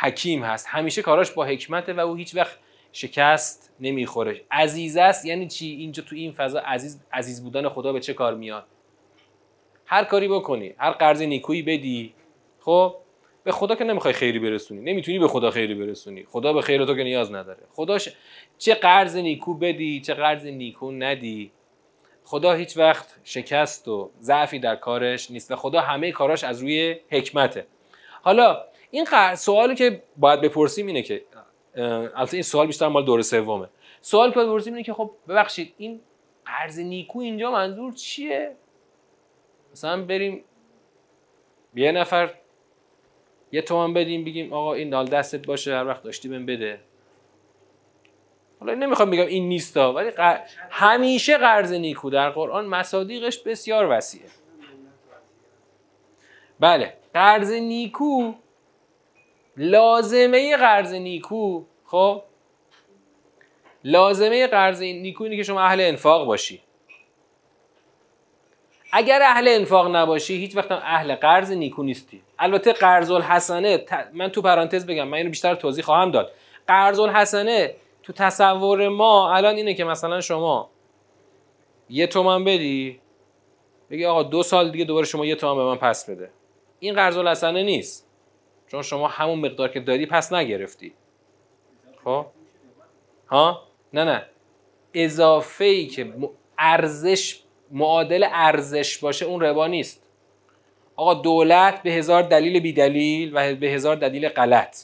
[0.00, 0.66] حکیم هست.
[0.68, 2.58] همیشه کاراش با حکمته و او هیچ وقت
[2.92, 4.40] شکست نمی‌خوره.
[4.50, 8.34] عزیز است یعنی چی؟ اینجا تو این فضا عزیز عزیز بودن خدا به چه کار
[8.34, 8.64] میاد؟
[9.86, 12.14] هر کاری بکنی هر قرض نیکویی بدی.
[12.60, 12.94] خب
[13.44, 14.92] به خدا که نمی‌خوای خیری برسونی.
[14.92, 16.24] نمی‌تونی به خدا خیری برسونی.
[16.24, 17.62] خدا به خیر تو که نیاز نداره.
[17.72, 18.08] خداش
[18.58, 21.52] چه قرض نیکو بدی چه قرض نیکو ندی.
[22.24, 26.96] خدا هیچ وقت شکست و ضعفی در کارش نیست و خدا همه کاراش از روی
[27.10, 27.66] حکمته.
[28.22, 31.24] حالا این سوالی که باید بپرسیم اینه که
[31.74, 33.68] البته این سوال بیشتر مال دور سومه.
[34.00, 36.00] سوال که باید بپرسیم اینه که خب ببخشید این
[36.44, 38.56] قرض نیکو اینجا منظور چیه؟
[39.72, 40.44] مثلا بریم
[41.74, 42.34] یه نفر
[43.52, 46.80] یه تومن بدیم بگیم آقا این دال دستت باشه هر وقت داشتی بهم بده.
[48.60, 50.10] حالا نمی‌خوام بگم این نیستا ولی
[50.70, 52.10] همیشه قرض نیکو.
[52.10, 54.28] در قرآن مصادیقش بسیار وسیعه.
[56.60, 58.32] بله قرض نیکو
[59.56, 62.22] لازمه قرض نیکو خب؟
[63.84, 66.62] لازمه قرض نیکو اینه که شما اهل انفاق باشی.
[68.92, 72.22] اگر اهل انفاق نباشی هیچ وقت اهل قرض نیکو نیستی.
[72.38, 76.32] البته قرض الحسنه من تو پرانتز بگم من اینو بیشتر توضیح خواهم داد.
[76.68, 80.70] قرض الحسنه تو تصور ما الان اینه که مثلا شما
[81.90, 83.00] یه تومن بدی
[83.90, 86.30] بگی آقا دو سال دیگه دوباره شما یه تومن به من پس بده.
[86.80, 88.11] این قرض الحسنه نیست.
[88.72, 90.92] چون شما همون مقدار که دادی پس نگرفتی.
[92.04, 92.26] خب؟
[93.28, 94.26] ها؟ نه نه.
[94.94, 96.12] اضافه ای که
[96.58, 100.08] ارزش معادل ارزش باشه اون ربا نیست.
[100.96, 104.76] آقا دولت به هزار دلیل بی دلیل و به هزار دلیل غلط.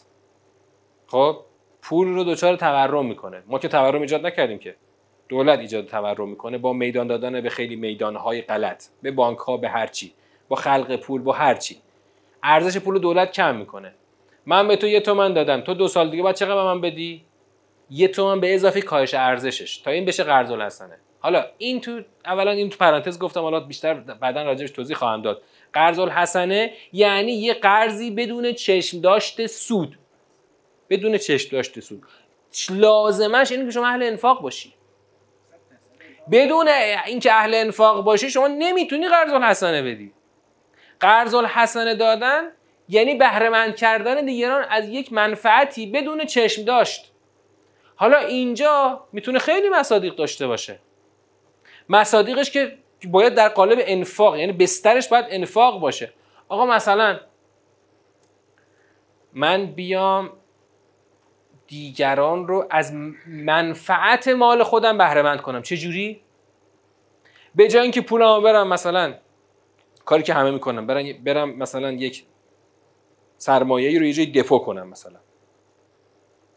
[1.07, 1.41] خب؟
[1.83, 3.43] پول رو دچار تورم می‌کنه.
[3.47, 4.77] ما که تورم ایجاد نکردیم که.
[5.29, 8.85] دولت ایجاد تورم می‌کنه با میدان دادن به خیلی میدانهای غلط.
[9.03, 10.13] به بانک ها به هرچی
[10.49, 11.77] با خلق پول با هرچی
[12.43, 13.95] ارزش پول دولت کم می‌کنه.
[14.47, 15.61] من به تو یه تومن دادم.
[15.61, 17.25] تو دو سال دیگه باید چقدر به من بدی؟
[17.91, 19.79] یه تومن به اضافه کاهش ارزشش.
[19.79, 23.95] تا این بشه قرض الحسنه حالا این تو اولا این تو پرانتز گفتم حالا بیشتر
[23.95, 25.43] بعدا راجعش توضیح خواهم داد.
[25.73, 29.99] قرض الحسنه یعنی یه قرضی بدون چشم داشته سود.
[30.91, 32.03] بدون چشم داشته سود.
[32.71, 34.75] لازمش اینه که شما اهل انفاق باشی.
[36.31, 36.69] بدون
[37.07, 40.13] اینکه اهل انفاق باشی شما نمی‌تونی قرض الحسنه بدی.
[41.01, 42.43] قرض الحسنه دادن
[42.89, 47.13] یعنی بهره کردن دیگران از یک منفعتی بدون چشم داشت.
[47.97, 50.79] حالا اینجا می‌تونه خیلی مصادیق داشته باشه.
[51.89, 56.13] مصادیقش که باید در قالب انفاق یعنی بسترش باید انفاق باشه.
[56.49, 57.21] آقا مثلا
[59.33, 60.33] من بیام
[61.67, 62.93] دیگران رو از
[63.27, 65.63] منفعت مال خودم بهره مند کنم.
[65.63, 66.21] چه جوری؟
[67.55, 69.15] به جای اینکه پولمو برم مثلا
[70.09, 72.25] کاری که همه می‌کنم برم برم مثلا یک
[73.37, 75.19] سرمایه رو یه جایی دفو کنم مثلا.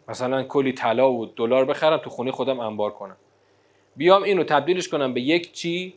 [0.08, 3.18] مثلا کلی طلا و دلار بخرم تو خونه خودم انبار کنم.
[3.96, 5.96] بیام اینو تبدیلش کنم به یک چی؟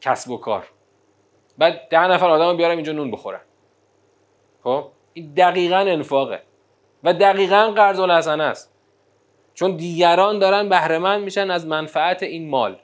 [0.00, 0.68] کسب و کار.
[1.58, 3.40] بعد ده نفر آدم بیارم اینجا نون بخورن.
[4.64, 6.42] خب؟ این دقیقا انفاقه.
[7.04, 8.74] و دقیقا قرض الحسنه است.
[9.54, 12.78] چون دیگران دارن بهرهمند میشن از منفعت این مال.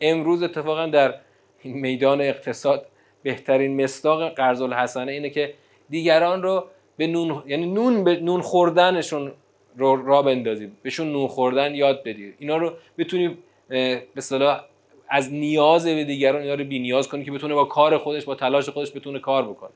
[0.00, 1.25] امروز اتفاقا در
[1.72, 2.86] میدان اقتصاد
[3.22, 5.54] بهترین مصداق قرض الحسنه اینه که
[5.90, 6.64] دیگران رو
[6.96, 9.32] به نون یعنی نون به نون خوردنشون
[9.76, 12.34] رو را بندازید بهشون نون خوردن یاد بدید.
[12.38, 14.64] اینا رو بتونید به اصطلاح
[15.08, 18.34] از نیاز به دیگران اینا رو بی نیاز کنید که بتونه با کار خودش با
[18.34, 19.70] تلاش خودش بتونه کار بکنه.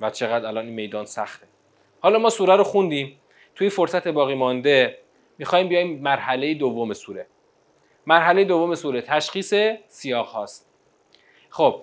[0.00, 1.46] و چقدر الان این میدان سخته.
[2.00, 3.12] حالا ما سوره رو خوندیم.
[3.54, 4.98] توی فرصت باقی مانده
[5.38, 7.26] می‌خوایم بیایم مرحله دوم سوره.
[8.06, 9.54] مرحله دوم سوره تشخیص
[9.88, 10.73] سیاق هاست.
[11.54, 11.82] خب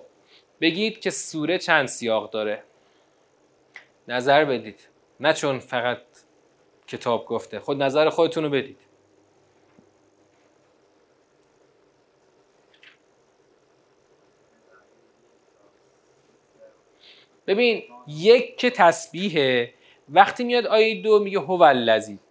[0.60, 2.62] بگید که سوره چند سیاق داره؟
[4.08, 4.88] نظر بدید.
[5.20, 5.98] نه چون فقط
[6.86, 7.60] کتاب گفته.
[7.60, 8.78] خود نظر خودتون رو بدید.
[17.46, 19.74] ببین یک که تسبیحه
[20.08, 21.56] وقتی میاد آیه دو میگه هو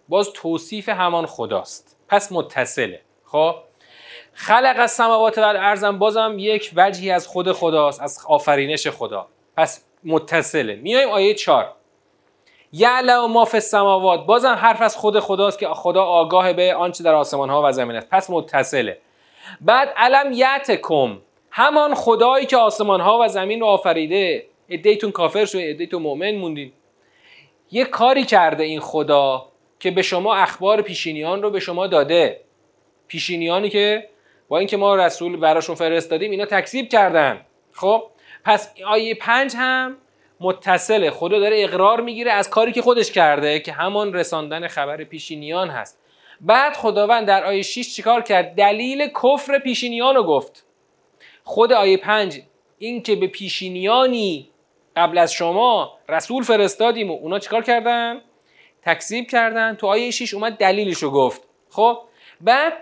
[0.08, 1.96] باز توصیف همان خداست.
[2.08, 3.02] پس متصله.
[3.24, 3.54] خب؟
[4.34, 9.26] خلق از سماوات و ارزم بازم یک وجهی از خود خداست از آفرینش خدا.
[9.56, 10.74] پس متصله.
[10.74, 11.72] میایم آیه چهار.
[12.72, 14.26] یعلم ما فی السماوات.
[14.26, 17.96] بازم حرف از خود خداست که خدا آگاه به آنچه در آسمان ها و زمین
[17.96, 18.08] است.
[18.10, 18.98] پس متصله.
[19.60, 21.18] بعد علم یعتکم.
[21.50, 24.46] همان خدایی که آسمان ها و زمین رو آفریده.
[24.68, 26.72] عده‌ایتون کافر شده عده‌ایتون مؤمن موندین.
[27.70, 29.48] یه کاری کرده این خدا
[29.80, 32.40] که به شما اخبار پیشینیان رو به شما داده.
[33.08, 34.08] پیشینیانی که
[34.52, 37.40] با اینکه ما رسول براشون فرستادیم اینا تکذیب کردن.
[37.72, 38.02] خب
[38.44, 39.96] پس آیه پنج هم
[40.40, 41.10] متصله.
[41.10, 45.98] خدا داره اقرار می‌گیره از کاری که خودش کرده که همان رساندن خبر پیشینیان هست.
[46.40, 50.66] بعد خداوند در آیه 6 چیکار کرد؟ دلیل کفر پیشینیان رو گفت.
[51.44, 52.40] خود آیه 5
[52.78, 54.50] این که به پیشینیانی
[54.96, 58.20] قبل از شما رسول فرستادیم و اونا چیکار کردن؟
[58.82, 59.74] تکذیب کردن.
[59.74, 61.42] تو آیه 6 اومد دلیلش رو گفت.
[61.70, 61.98] خب
[62.40, 62.72] بعد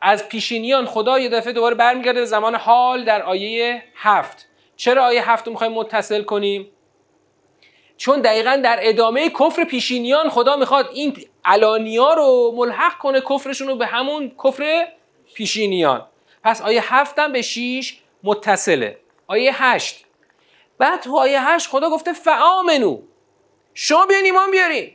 [0.00, 4.48] از پیشینیان خدا یه دفعه دوباره برمیگرده به زمان حال در آیه هفت.
[4.76, 6.70] چرا آیه هفت رو می‌خوایم متصل کنیم؟
[7.96, 13.76] چون دقیقا در ادامه کفر پیشینیان خدا می‌خواد این علانیا رو ملحق کنه کفرشون رو
[13.76, 14.88] به همون کفر
[15.34, 16.06] پیشینیان.
[16.44, 18.98] پس آیه هفت هم به شیش متصله.
[19.26, 20.04] آیه هشت.
[20.78, 23.02] بعد تو آیه هشت خدا گفته فعامنو
[23.74, 24.90] شما بیاین ایمان بیارین.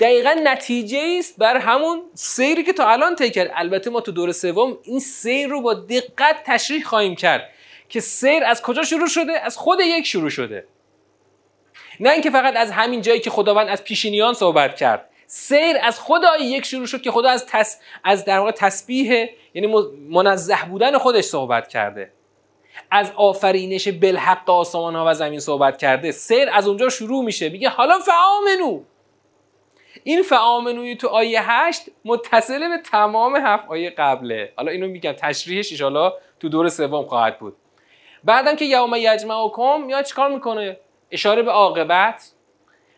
[0.00, 3.50] دقیقا نتیجه است بر همون سیری که تا الان طی کرد.
[3.54, 7.50] البته ما تو دور سوم این سیر رو با دقت تشریح خواهیم کرد
[7.88, 10.64] که سیر از کجا شروع شده؟ از خود یک شروع شده.
[12.00, 15.08] نه اینکه فقط از همین جایی که خداوند از پیشینیان صحبت کرد.
[15.26, 17.80] سیر از خود یک شروع شد که خدا از تس...
[18.04, 19.74] از در واقع تسبیح یعنی
[20.08, 22.12] منزه بودن خودش صحبت کرده.
[22.90, 26.12] از آفرینش بالحق آسمان ها و زمین صحبت کرده.
[26.12, 27.48] سیر از اونجا شروع میشه.
[27.48, 28.82] میگه حالا فعامنو
[30.04, 34.52] این فعامنوی تو آیه هشت متصله به تمام هفت آیه قبله.
[34.56, 37.56] حالا اینو میگم تشریحش ایشالا تو دور سوم خواهد بود.
[38.24, 40.80] بعدم که یوم یجمعکم میاد چیکار می‌کنه؟
[41.10, 42.32] اشاره به عاقبت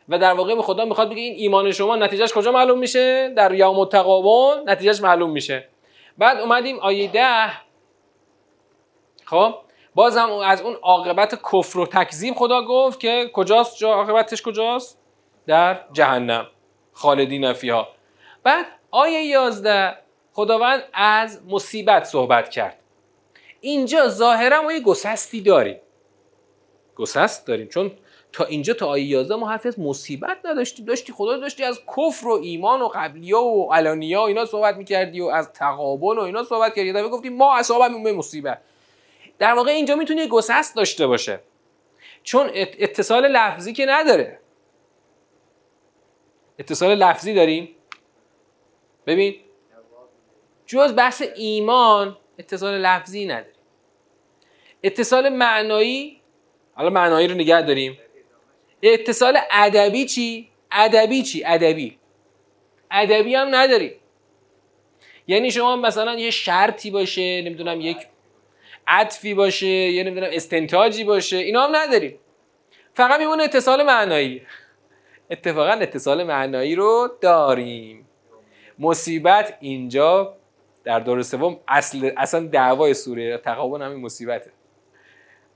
[0.09, 3.55] و در واقع به خدا می‌خواد بگه این ایمان شما نتیجهش کجا معلوم میشه؟ در
[3.55, 5.69] یوم التقابن نتیجهش معلوم میشه.
[6.19, 7.51] بعد اومدیم آیه ده.
[9.25, 9.55] خب
[9.95, 14.99] بازم از اون عاقبت کفر و تکذیب خدا گفت که کجاست جا؟ عاقبتش کجاست؟
[15.47, 16.47] در جهنم.
[16.93, 17.89] خالدین فیها
[18.43, 19.97] بعد آیه 11
[20.33, 22.79] خداوند از مصیبت صحبت کرد.
[23.61, 25.81] اینجا ظاهرا ما یه گسستی داریم.
[26.97, 27.69] گسست داریم.
[27.69, 27.91] چون
[28.33, 32.29] تا اینجا تا آیه 11 ما حرفی از مصیبت نداشتی داشتی خدا داشتی از کفر
[32.29, 36.45] و ایمان و قبلیا و علانیا و اینا صحبت می‌کردی و از تقابل و اینا
[36.45, 36.93] صحبت کردی.
[36.93, 38.59] دفعه گفتی ما اصابم به مصیبت.
[39.39, 41.41] در واقع اینجا می‌تونه گسست داشته باشه.
[42.23, 44.39] چون اتصال لفظی که نداره.
[46.59, 47.69] اتصال لفظی داریم؟
[49.07, 49.35] ببین
[50.67, 53.53] جز بحث ایمان اتصال لفظی نداریم.
[54.83, 56.21] اتصال معنایی
[56.75, 57.99] حالا معنایی رو نگه داریم.
[58.83, 61.99] اتصال ادبی چی؟ ادبی چی؟ ادبی.
[62.91, 63.93] ادبی هم نداریم.
[65.27, 67.97] یعنی شما مثلا یه شرطی باشه نمی‌دونم یک
[68.87, 72.19] عطفی باشه یا نمی‌دونم استنتاجی باشه اینا هم نداریم.
[72.95, 74.43] فقط میمونه اتصال معنایی.
[75.31, 78.07] اتفاقا اتصال معنایی رو داریم.
[78.79, 80.37] مصیبت اینجا
[80.85, 84.51] در دور سوم اصل اصلا دعوای سوره تقابل همین مصیبته.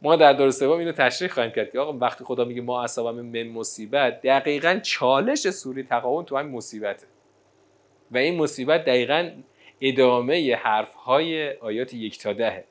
[0.03, 3.21] ما در دور سوم اینو تشریح خواهیم کرد که آقا وقتی خدا میگه ما اصابم
[3.21, 7.07] من مصیبت دقیقا چالش سوره تقابل تو همین مصیبته.
[8.11, 9.31] و این مصیبت دقیقا
[9.81, 12.65] ادامه حرف های آیات یک تا دهه.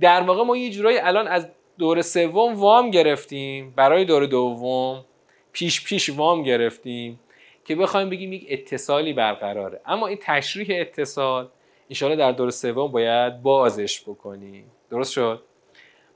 [0.00, 5.04] در واقع ما یه جورایی الان از دور سوم وام گرفتیم برای دور دوم.
[5.52, 7.20] پیش پیش وام گرفتیم
[7.64, 9.80] که بخوایم بگیم یک اتصالی برقراره.
[9.86, 11.48] اما این تشریح اتصال
[11.90, 14.70] انشاءالله در دور سوم باید بازش بکنیم.
[14.90, 15.42] درست شد؟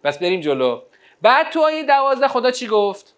[0.05, 0.83] پس بریم جلو.
[1.23, 3.15] بعد تو آیه دوازده خدا چی گفت؟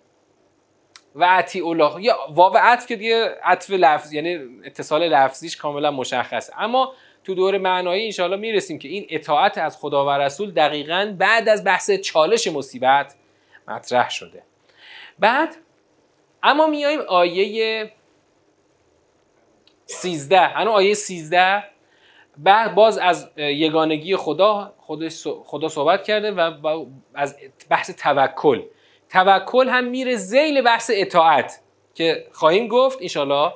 [1.14, 2.02] و عطی الله.
[2.02, 6.52] یا واو عطف که دیگه عطف لفظ یعنی اتصال لفظیش کاملا مشخصه.
[6.58, 6.92] اما
[7.24, 11.64] تو دور معنایی انشاءالله می‌رسیم که این اطاعت از خدا و رسول دقیقا بعد از
[11.64, 13.14] بحث چالش مصیبت
[13.68, 14.42] مطرح شده.
[15.18, 15.56] بعد
[16.42, 17.92] اما میایم آیه
[19.86, 21.64] 13 هنو آیه 13
[22.38, 24.74] بعد باز از یگانگی خدا
[25.44, 27.36] خدا صحبت کرده و از
[27.70, 28.62] بحث توکل.
[29.08, 31.60] توکل هم میره زیل بحث اطاعت
[31.94, 33.52] که خواهیم گفت انشالله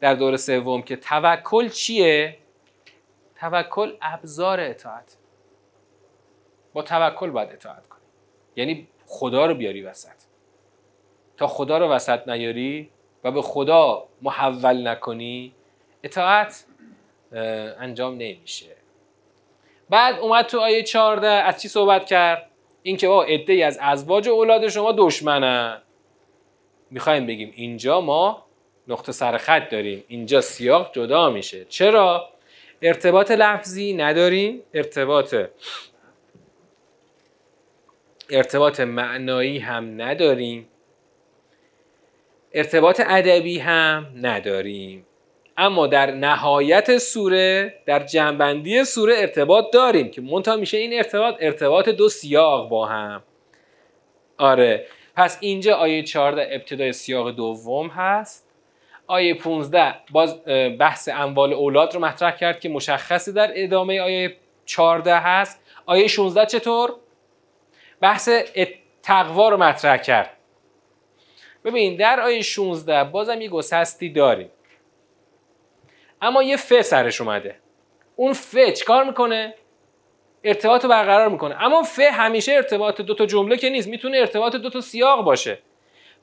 [0.00, 2.38] در دور سوم که توکل چیه؟
[3.40, 5.16] توکل ابزار اطاعت.
[6.72, 8.00] با توکل باید اطاعت کنی
[8.56, 10.17] یعنی خدا رو بیاری وسط.
[11.38, 12.90] تا خدا رو وسط نیاری
[13.24, 15.52] و به خدا محول نکنی
[16.02, 16.64] اطاعت
[17.32, 18.76] انجام نمیشه.
[19.90, 22.50] بعد اومد تو آیه 14 از چی صحبت کرد؟
[22.82, 25.82] اینکه با عده از ازواج و اولاد شما دشمنن.
[26.90, 28.44] می‌خوایم بگیم اینجا ما
[28.88, 30.04] نقطه سرخط داریم.
[30.08, 31.64] اینجا سیاق جدا میشه.
[31.64, 32.28] چرا؟
[32.82, 34.62] ارتباط لفظی نداریم.
[34.74, 35.34] ارتباط
[38.30, 40.68] ارتباط معنایی هم نداریم.
[42.52, 45.06] ارتباط ادبی هم نداریم.
[45.56, 51.88] اما در نهایت سوره در جنبندی سوره ارتباط داریم که منتها میشه این ارتباط ارتباط
[51.88, 53.22] دو سیاق با هم.
[54.38, 54.86] آره.
[55.16, 58.48] پس اینجا آیه 14 ابتدای سیاق دوم هست.
[59.06, 60.44] آیه 15 باز
[60.78, 64.36] بحث اموال اولاد رو مطرح کرد که مشخصه در ادامه آیه
[64.66, 65.60] 14 هست.
[65.86, 66.94] آیه 16 چطور؟
[68.00, 68.28] بحث
[69.02, 70.37] تقوا رو مطرح کرد.
[71.68, 74.50] ببین در آیه 16 بازم یه گسستی داریم
[76.22, 77.56] اما یه ف سرش اومده.
[78.16, 79.54] اون ف چیکار می‌کنه؟
[80.44, 81.64] ارتباط رو برقرار می‌کنه.
[81.64, 83.88] اما ف همیشه ارتباط دو تا جمله که نیست.
[83.88, 85.58] می‌تونه ارتباط دو تا سیاق باشه.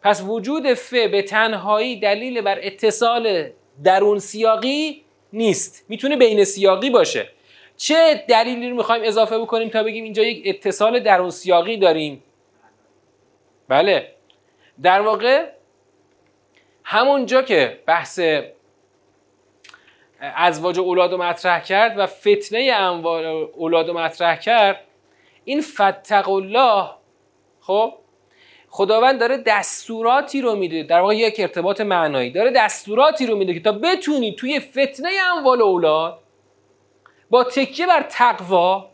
[0.02, 3.50] پس وجود ف به تنهایی دلیل بر اتصال
[3.84, 5.86] درون سیاقی نیست.
[5.90, 7.30] می‌تونه بین سیاقی باشه.
[7.78, 12.24] چه دلیلی رو می‌خوایم اضافه بکنیم تا بگیم اینجا یک اتصال درون سیاقی داریم؟
[13.68, 14.15] بله.
[14.82, 15.50] در واقع
[16.84, 18.20] همونجا که بحث
[20.20, 24.82] ازواج اولاد رو مطرح کرد و فتنه اموال اولاد رو مطرح کرد
[25.46, 26.90] این فتق الله
[27.62, 27.94] خب
[28.70, 33.60] خداوند داره دستوراتی رو میده در واقع یک ارتباط معنایی داره دستوراتی رو میده که
[33.60, 36.20] تا بتونی توی فتنه اموال اولاد
[37.30, 38.90] با تکیه بر تقوا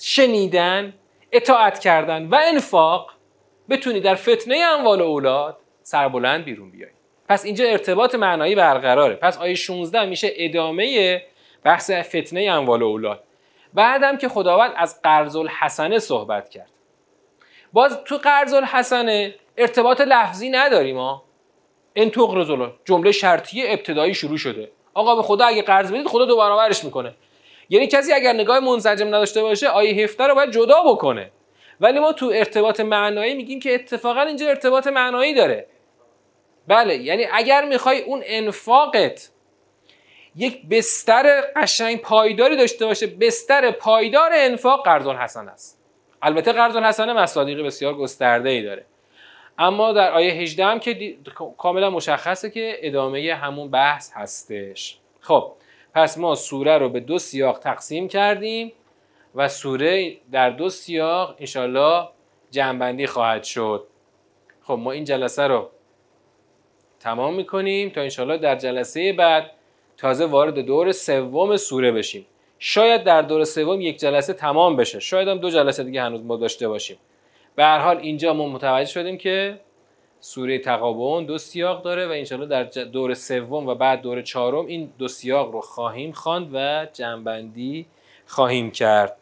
[0.00, 0.94] شنیدن
[1.32, 3.10] اطاعت کردن و انفاق
[3.70, 6.90] بتونی در فتنه اموال اولاد سربلند بیرون بیای.
[7.28, 9.14] پس اینجا ارتباط معنایی برقراره.
[9.14, 11.22] پس آیه 16 میشه ادامه
[11.64, 13.24] بحث فتنه اموال اولاد.
[13.74, 16.70] بعدم که خداوند از قرض الحسنه صحبت کرد.
[17.72, 21.22] باز تو قرض الحسنه ارتباط لفظی نداریم ها.
[21.94, 22.50] این تقرض
[22.84, 24.72] جمله شرطی ابتدایی شروع شده.
[24.94, 27.14] آقا به خدا اگه قرض بدید خدا دو برابرش می‌کنه.
[27.68, 31.30] یعنی کسی اگر نگاه منسجم نداشته باشه آیه 17 رو باید جدا بکنه.
[31.82, 35.66] ولی ما تو ارتباط معنایی میگیم که اتفاقا اینجا ارتباط معنایی داره.
[36.68, 39.30] بله یعنی اگر می‌خوای اون انفاقت
[40.36, 45.82] یک بستر قشنگ پایداری داشته باشه بستر پایدار انفاق قرض حسن است.
[46.22, 48.84] البته قرض حسنه مصادیق بسیار گسترده ای داره.
[49.58, 51.16] اما در آیه 18 هم که
[51.58, 54.98] کاملا مشخصه که ادامه همون بحث هستش.
[55.20, 55.52] خب
[55.94, 58.72] پس ما سوره رو به دو سیاق تقسیم کردیم.
[59.34, 62.08] و سوره در دو سیاق انشالله
[62.50, 63.86] جنبندی خواهد شد.
[64.62, 65.68] خب ما این جلسه رو
[67.00, 69.50] تمام می‌کنیم تا انشالله در جلسه بعد
[69.96, 72.26] تازه وارد دور سوم سوره بشیم.
[72.58, 75.00] شاید در دور سوم یک جلسه تمام بشه.
[75.00, 76.96] شاید هم دو جلسه دیگه هنوز ما داشته باشیم.
[77.56, 79.60] به هر حال اینجا ما متوجه شدیم که
[80.20, 84.92] سوره تقابون دو سیاق داره و انشالله در دور سوم و بعد دور چهارم این
[84.98, 87.86] دو سیاق رو خواهیم خواند و جنبندی
[88.26, 89.21] خواهیم کرد.